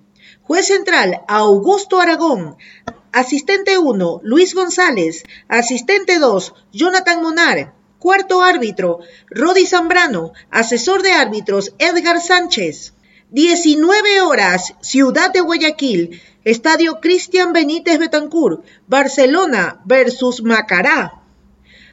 Juez 0.42 0.66
central, 0.66 1.22
Augusto 1.26 2.00
Aragón. 2.00 2.58
Asistente 3.12 3.78
1, 3.78 4.20
Luis 4.24 4.54
González. 4.54 5.24
Asistente 5.48 6.18
2, 6.18 6.52
Jonathan 6.70 7.22
Monar. 7.22 7.72
Cuarto 8.06 8.40
árbitro, 8.40 9.00
Rodi 9.30 9.66
Zambrano. 9.66 10.32
Asesor 10.52 11.02
de 11.02 11.10
árbitros, 11.10 11.72
Edgar 11.80 12.20
Sánchez. 12.20 12.92
19 13.30 14.20
horas, 14.20 14.74
Ciudad 14.80 15.32
de 15.32 15.40
Guayaquil. 15.40 16.22
Estadio 16.44 17.00
Cristian 17.00 17.52
Benítez 17.52 17.98
Betancur, 17.98 18.62
Barcelona 18.86 19.80
versus 19.86 20.40
Macará. 20.40 21.20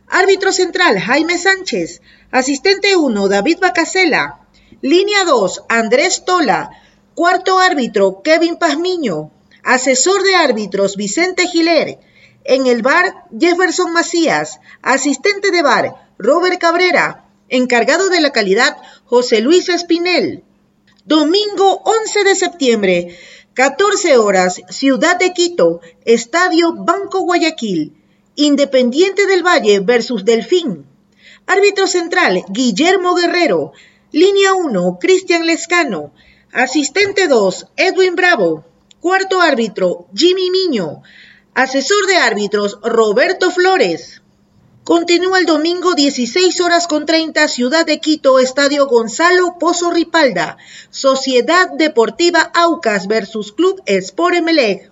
Árbitro 0.07 0.51
central 0.51 0.99
Jaime 0.99 1.39
Sánchez. 1.39 2.03
Asistente 2.29 2.95
1 2.95 3.27
David 3.27 3.57
Bacasela. 3.59 4.39
Línea 4.81 5.25
2 5.25 5.63
Andrés 5.67 6.25
Tola. 6.25 6.69
Cuarto 7.15 7.57
árbitro 7.57 8.21
Kevin 8.21 8.57
Pazmiño. 8.57 9.31
Asesor 9.63 10.21
de 10.21 10.35
árbitros 10.35 10.95
Vicente 10.95 11.47
Giler. 11.47 11.97
En 12.43 12.67
el 12.67 12.83
bar 12.83 13.25
Jefferson 13.39 13.93
Macías. 13.93 14.59
Asistente 14.83 15.49
de 15.49 15.63
bar 15.63 16.02
Robert 16.17 16.59
Cabrera. 16.59 17.25
Encargado 17.49 18.09
de 18.09 18.21
la 18.21 18.31
calidad 18.31 18.77
José 19.05 19.41
Luis 19.41 19.69
Espinel. 19.69 20.43
Domingo 21.05 21.81
11 21.83 22.23
de 22.23 22.35
septiembre. 22.35 23.17
14 23.53 24.17
horas, 24.17 24.61
Ciudad 24.69 25.19
de 25.19 25.31
Quito, 25.31 25.79
Estadio 26.05 26.73
Banco 26.73 27.19
Guayaquil, 27.19 27.93
Independiente 28.35 29.27
del 29.27 29.43
Valle 29.45 29.79
versus 29.79 30.25
Delfín. 30.25 30.87
Árbitro 31.45 31.85
central, 31.85 32.43
Guillermo 32.49 33.13
Guerrero. 33.13 33.73
Línea 34.11 34.55
1, 34.55 34.97
Cristian 34.99 35.45
Lescano. 35.45 36.13
Asistente 36.51 37.27
2, 37.27 37.67
Edwin 37.75 38.15
Bravo. 38.15 38.65
Cuarto 38.99 39.39
árbitro, 39.39 40.07
Jimmy 40.15 40.49
Miño. 40.49 41.03
Asesor 41.53 42.07
de 42.07 42.15
árbitros, 42.15 42.79
Roberto 42.81 43.51
Flores. 43.51 44.22
Continúa 44.83 45.39
el 45.39 45.45
domingo 45.45 45.93
16 45.93 46.59
horas 46.59 46.87
con 46.87 47.05
30 47.05 47.47
Ciudad 47.47 47.85
de 47.85 48.01
Quito, 48.01 48.37
Estadio 48.37 48.85
Gonzalo 48.85 49.57
Pozo 49.57 49.91
Ripalda, 49.91 50.57
Sociedad 50.89 51.69
Deportiva 51.77 52.51
Aucas 52.53 53.07
versus 53.07 53.53
Club 53.53 53.81
Sport 53.85 54.35
Emelec. 54.35 54.91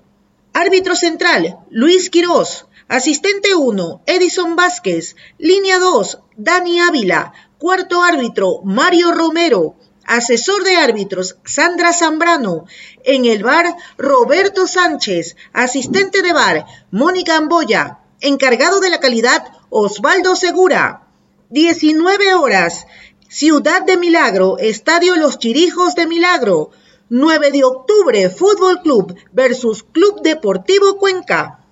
Árbitro 0.53 0.95
central, 0.95 1.59
Luis 1.69 2.09
Quirós. 2.09 2.67
Asistente 2.87 3.53
1, 3.53 4.03
Edison 4.05 4.55
Vázquez. 4.55 5.17
Línea 5.37 5.77
2, 5.77 6.19
Dani 6.37 6.79
Ávila. 6.79 7.33
Cuarto 7.57 8.01
árbitro, 8.01 8.61
Mario 8.63 9.11
Romero. 9.11 9.75
Asesor 10.05 10.63
de 10.63 10.77
árbitros, 10.77 11.35
Sandra 11.43 11.91
Zambrano. 11.91 12.63
En 13.03 13.25
el 13.25 13.43
bar, 13.43 13.75
Roberto 13.97 14.67
Sánchez. 14.67 15.35
Asistente 15.51 16.21
de 16.21 16.31
bar, 16.31 16.65
Mónica 16.91 17.35
Amboya. 17.35 18.00
Encargado 18.23 18.79
de 18.81 18.91
la 18.91 18.99
calidad, 18.99 19.47
Osvaldo 19.71 20.35
Segura. 20.35 21.07
19 21.49 22.35
horas. 22.35 22.85
Ciudad 23.27 23.81
de 23.81 23.97
Milagro, 23.97 24.59
Estadio 24.59 25.15
Los 25.15 25.39
Chirijos 25.39 25.95
de 25.95 26.05
Milagro. 26.05 26.69
9 27.09 27.49
de 27.49 27.63
octubre, 27.63 28.29
Fútbol 28.29 28.83
Club 28.83 29.15
versus 29.31 29.81
Club 29.81 30.21
Deportivo 30.21 30.99
Cuenca. 30.99 31.65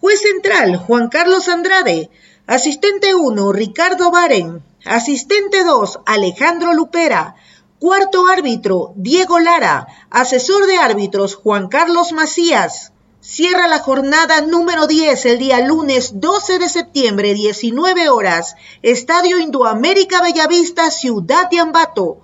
Juez 0.00 0.22
central, 0.22 0.78
Juan 0.78 1.08
Carlos 1.10 1.50
Andrade. 1.50 2.08
Asistente 2.46 3.14
1, 3.14 3.52
Ricardo 3.52 4.10
Baren. 4.10 4.62
Asistente 4.86 5.62
2, 5.62 6.00
Alejandro 6.06 6.72
Lupera. 6.72 7.36
Cuarto 7.78 8.28
árbitro, 8.28 8.94
Diego 8.96 9.40
Lara. 9.40 9.88
Asesor 10.08 10.64
de 10.66 10.78
árbitros, 10.78 11.34
Juan 11.34 11.68
Carlos 11.68 12.12
Macías. 12.12 12.91
Cierra 13.24 13.68
la 13.68 13.78
jornada 13.78 14.40
número 14.40 14.88
10 14.88 15.26
el 15.26 15.38
día 15.38 15.64
lunes 15.64 16.18
12 16.20 16.58
de 16.58 16.68
septiembre, 16.68 17.34
19 17.34 18.08
horas. 18.08 18.56
Estadio 18.82 19.38
Indoamérica 19.38 20.20
Bellavista, 20.20 20.90
Ciudad 20.90 21.48
de 21.48 21.60
Ambato. 21.60 22.18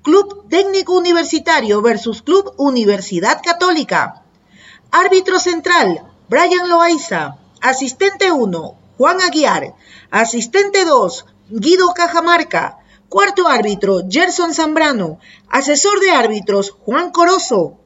Club 0.00 0.48
Técnico 0.48 0.94
Universitario 0.96 1.82
versus 1.82 2.22
Club 2.22 2.54
Universidad 2.56 3.42
Católica. 3.44 4.22
Árbitro 4.90 5.38
central, 5.38 6.10
Brian 6.30 6.70
Loaiza. 6.70 7.36
Asistente 7.60 8.32
1, 8.32 8.74
Juan 8.96 9.20
Aguiar. 9.20 9.74
Asistente 10.10 10.86
2, 10.86 11.26
Guido 11.50 11.92
Cajamarca. 11.92 12.78
Cuarto 13.10 13.48
árbitro, 13.48 14.00
Gerson 14.08 14.54
Zambrano. 14.54 15.18
Asesor 15.50 16.00
de 16.00 16.10
árbitros, 16.12 16.70
Juan 16.70 17.10
Corozo. 17.10 17.76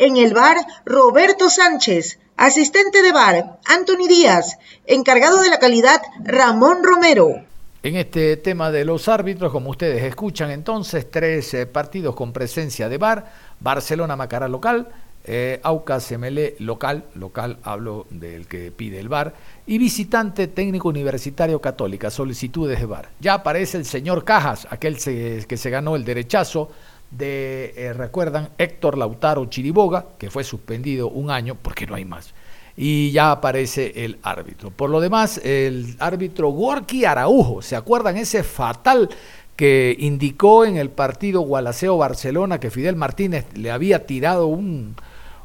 En 0.00 0.16
el 0.16 0.32
bar, 0.32 0.56
Roberto 0.84 1.50
Sánchez. 1.50 2.20
Asistente 2.36 3.02
de 3.02 3.10
bar, 3.10 3.58
Anthony 3.66 4.06
Díaz. 4.08 4.56
Encargado 4.86 5.40
de 5.42 5.50
la 5.50 5.58
calidad, 5.58 6.00
Ramón 6.22 6.84
Romero. 6.84 7.42
En 7.82 7.96
este 7.96 8.36
tema 8.36 8.70
de 8.70 8.84
los 8.84 9.08
árbitros, 9.08 9.50
como 9.50 9.70
ustedes 9.70 10.04
escuchan, 10.04 10.52
entonces, 10.52 11.10
tres 11.10 11.52
eh, 11.54 11.66
partidos 11.66 12.14
con 12.14 12.32
presencia 12.32 12.88
de 12.88 12.96
bar. 12.96 13.32
Barcelona 13.58 14.14
Macará 14.14 14.46
local, 14.46 14.86
eh, 15.24 15.58
Aucas 15.64 16.14
local, 16.60 17.04
local 17.16 17.58
hablo 17.64 18.06
del 18.10 18.46
que 18.46 18.70
pide 18.70 19.00
el 19.00 19.08
bar, 19.08 19.34
y 19.66 19.78
visitante 19.78 20.46
técnico 20.46 20.88
universitario 20.88 21.60
católica, 21.60 22.08
solicitudes 22.08 22.78
de 22.78 22.86
bar. 22.86 23.08
Ya 23.18 23.34
aparece 23.34 23.78
el 23.78 23.84
señor 23.84 24.24
Cajas, 24.24 24.68
aquel 24.70 24.96
que 24.96 25.56
se 25.56 25.70
ganó 25.70 25.96
el 25.96 26.04
derechazo 26.04 26.70
de, 27.10 27.74
eh, 27.76 27.92
recuerdan, 27.92 28.50
Héctor 28.58 28.98
Lautaro 28.98 29.46
Chiriboga, 29.46 30.06
que 30.18 30.30
fue 30.30 30.44
suspendido 30.44 31.08
un 31.08 31.30
año 31.30 31.56
porque 31.60 31.86
no 31.86 31.94
hay 31.94 32.04
más. 32.04 32.34
Y 32.76 33.10
ya 33.10 33.32
aparece 33.32 34.04
el 34.04 34.18
árbitro. 34.22 34.70
Por 34.70 34.90
lo 34.90 35.00
demás, 35.00 35.38
el 35.42 35.96
árbitro 35.98 36.50
Gorky 36.50 37.04
Araujo, 37.04 37.60
¿se 37.60 37.74
acuerdan 37.74 38.16
ese 38.16 38.44
fatal 38.44 39.08
que 39.56 39.96
indicó 39.98 40.64
en 40.64 40.76
el 40.76 40.88
partido 40.88 41.40
Gualaceo-Barcelona 41.40 42.60
que 42.60 42.70
Fidel 42.70 42.94
Martínez 42.94 43.46
le 43.54 43.72
había 43.72 44.06
tirado 44.06 44.46
un, 44.46 44.94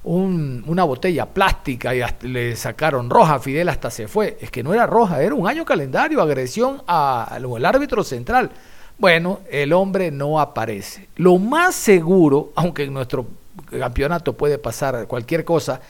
una 0.04 0.84
botella 0.84 1.26
plástica 1.26 1.95
y 1.95 2.04
le 2.28 2.56
sacaron 2.56 3.10
roja, 3.10 3.39
Fidel 3.39 3.69
hasta 3.69 3.89
se 3.89 4.08
fue. 4.08 4.38
Es 4.41 4.52
que 4.52 4.62
no 4.62 4.73
era 4.73 4.86
roja, 4.86 5.21
era 5.21 5.34
un 5.34 5.47
año 5.47 5.65
calendario, 5.65 6.21
agresión 6.21 6.84
al 6.86 7.65
árbitro 7.65 8.04
central. 8.04 8.52
Bueno, 8.97 9.39
el 9.51 9.73
hombre 9.73 10.12
no 10.12 10.39
aparece. 10.39 11.08
Lo 11.15 11.38
más 11.38 11.75
seguro, 11.75 12.51
aunque 12.56 12.84
en 12.84 12.93
nuestro 12.93 13.25
campeonato 13.69 14.34
puede 14.34 14.58
pasar 14.58 15.08
cualquier 15.08 15.43
cosa, 15.43 15.82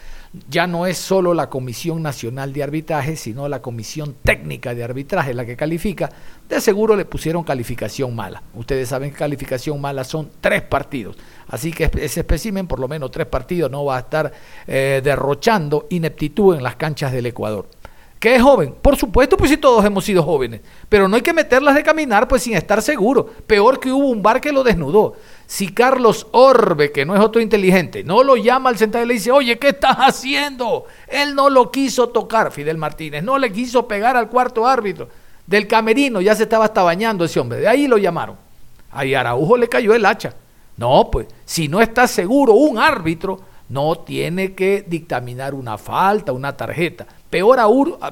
ya 0.50 0.66
no 0.66 0.88
es 0.88 0.98
solo 0.98 1.36
la 1.36 1.50
Comisión 1.50 2.02
Nacional 2.02 2.54
de 2.54 2.63
Arbitraje, 2.63 3.16
sino 3.16 3.48
la 3.48 3.62
Comisión 3.62 4.16
Técnica 4.24 4.74
de 4.74 4.84
Arbitraje 4.84 5.34
la 5.34 5.46
que 5.46 5.56
califica. 5.56 6.10
De 6.50 6.60
seguro 6.60 6.96
le 6.96 7.06
pusieron 7.06 7.44
calificación 7.44 8.16
mala. 8.16 8.42
Ustedes 8.56 8.89
saben 8.89 9.12
que 9.12 9.18
calificación 9.18 9.80
mala 9.80 10.04
son 10.04 10.32
tres 10.42 10.63
partidos. 10.63 11.18
Así 11.48 11.72
que 11.72 11.84
ese 11.84 12.22
espécimen, 12.22 12.66
por 12.66 12.80
lo 12.80 12.88
menos 12.88 13.12
tres 13.12 13.28
partidos, 13.28 13.70
no 13.70 13.86
va 13.86 13.98
a 13.98 14.00
estar 14.00 14.32
eh, 14.66 15.02
derrochando 15.04 15.86
ineptitud 15.92 16.56
en 16.56 16.63
las 16.63 16.78
canchas 16.78 17.12
del 17.12 17.28
Ecuador. 17.28 17.68
¿Qué 18.24 18.36
es 18.36 18.42
joven? 18.42 18.74
Por 18.82 18.96
supuesto, 18.96 19.36
pues 19.36 19.52
si 19.52 19.58
todos 19.58 19.84
hemos 19.84 20.06
sido 20.06 20.24
jóvenes. 20.24 20.62
Pero 20.88 21.10
no 21.10 21.18
hay 21.18 21.22
que 21.22 21.34
meterlas 21.34 21.76
de 21.76 21.84
caminar 21.84 22.26
pues 22.26 22.42
sin 22.42 22.54
estar 22.54 22.82
seguro. 22.82 23.26
Peor 23.26 23.82
que 23.82 23.92
hubo 23.92 24.08
un 24.08 24.24
bar 24.24 24.40
que 24.40 24.54
lo 24.54 24.64
desnudó. 24.64 25.16
Si 25.46 25.74
Carlos 25.74 26.28
Orbe, 26.32 26.94
que 26.94 27.04
no 27.04 27.16
es 27.16 27.20
otro 27.20 27.42
inteligente, 27.42 28.02
no 28.06 28.24
lo 28.24 28.38
llama 28.38 28.70
al 28.70 28.78
central 28.78 29.04
y 29.04 29.08
le 29.08 29.14
dice, 29.16 29.30
oye, 29.30 29.60
¿qué 29.60 29.68
estás 29.68 29.98
haciendo? 29.98 30.86
Él 31.10 31.36
no 31.36 31.50
lo 31.50 31.70
quiso 31.70 32.08
tocar, 32.08 32.54
Fidel 32.54 32.78
Martínez, 32.78 33.26
no 33.26 33.38
le 33.38 33.52
quiso 33.52 33.90
pegar 33.90 34.16
al 34.16 34.30
cuarto 34.30 34.66
árbitro. 34.66 35.10
Del 35.46 35.68
camerino 35.68 36.22
ya 36.22 36.34
se 36.34 36.44
estaba 36.44 36.64
hasta 36.64 36.82
bañando 36.82 37.26
ese 37.26 37.42
hombre. 37.42 37.60
De 37.60 37.68
ahí 37.68 37.90
lo 37.90 37.98
llamaron. 37.98 38.38
Ahí 38.92 39.14
Araujo 39.14 39.58
le 39.58 39.68
cayó 39.68 39.94
el 39.94 40.06
hacha. 40.06 40.34
No, 40.78 41.10
pues, 41.12 41.28
si 41.44 41.68
no 41.68 41.82
está 41.82 42.08
seguro 42.08 42.54
un 42.54 42.80
árbitro, 42.80 43.42
no 43.74 43.96
tiene 43.96 44.54
que 44.54 44.86
dictaminar 44.88 45.56
una 45.56 45.80
falta, 45.80 46.32
una 46.32 46.56
tarjeta. 46.56 47.08
Peor, 47.30 47.58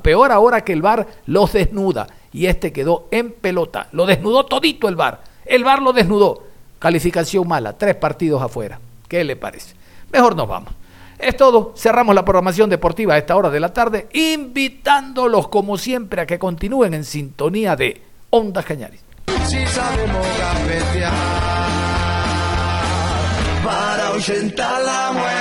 peor 0.01 0.31
ahora 0.31 0.61
que 0.61 0.73
el 0.73 0.81
VAR 0.81 1.05
los 1.27 1.53
desnuda 1.53 2.07
y 2.33 2.47
este 2.47 2.73
quedó 2.73 3.07
en 3.11 3.31
pelota. 3.31 3.87
Lo 3.91 4.07
desnudó 4.07 4.45
todito 4.45 4.89
el 4.89 4.95
VAR. 4.95 5.21
El 5.45 5.63
VAR 5.63 5.81
lo 5.81 5.93
desnudó. 5.93 6.43
Calificación 6.79 7.47
mala, 7.47 7.77
tres 7.77 7.95
partidos 7.95 8.41
afuera. 8.41 8.79
¿Qué 9.07 9.23
le 9.23 9.35
parece? 9.35 9.75
Mejor 10.11 10.35
nos 10.35 10.47
vamos. 10.47 10.73
Es 11.19 11.37
todo, 11.37 11.73
cerramos 11.77 12.15
la 12.15 12.25
programación 12.25 12.67
deportiva 12.67 13.13
a 13.13 13.19
esta 13.19 13.35
hora 13.35 13.51
de 13.51 13.59
la 13.59 13.71
tarde, 13.71 14.07
invitándolos 14.13 15.49
como 15.49 15.77
siempre 15.77 16.21
a 16.21 16.25
que 16.25 16.39
continúen 16.39 16.95
en 16.95 17.05
sintonía 17.05 17.75
de 17.75 18.01
Ondas 18.31 18.65
Cañaris. 18.65 19.01
Si 19.45 19.63
sabemos 19.67 20.25
para 23.63 24.07
ahuyentar 24.07 24.81
la 24.81 25.11
muerte. 25.13 25.40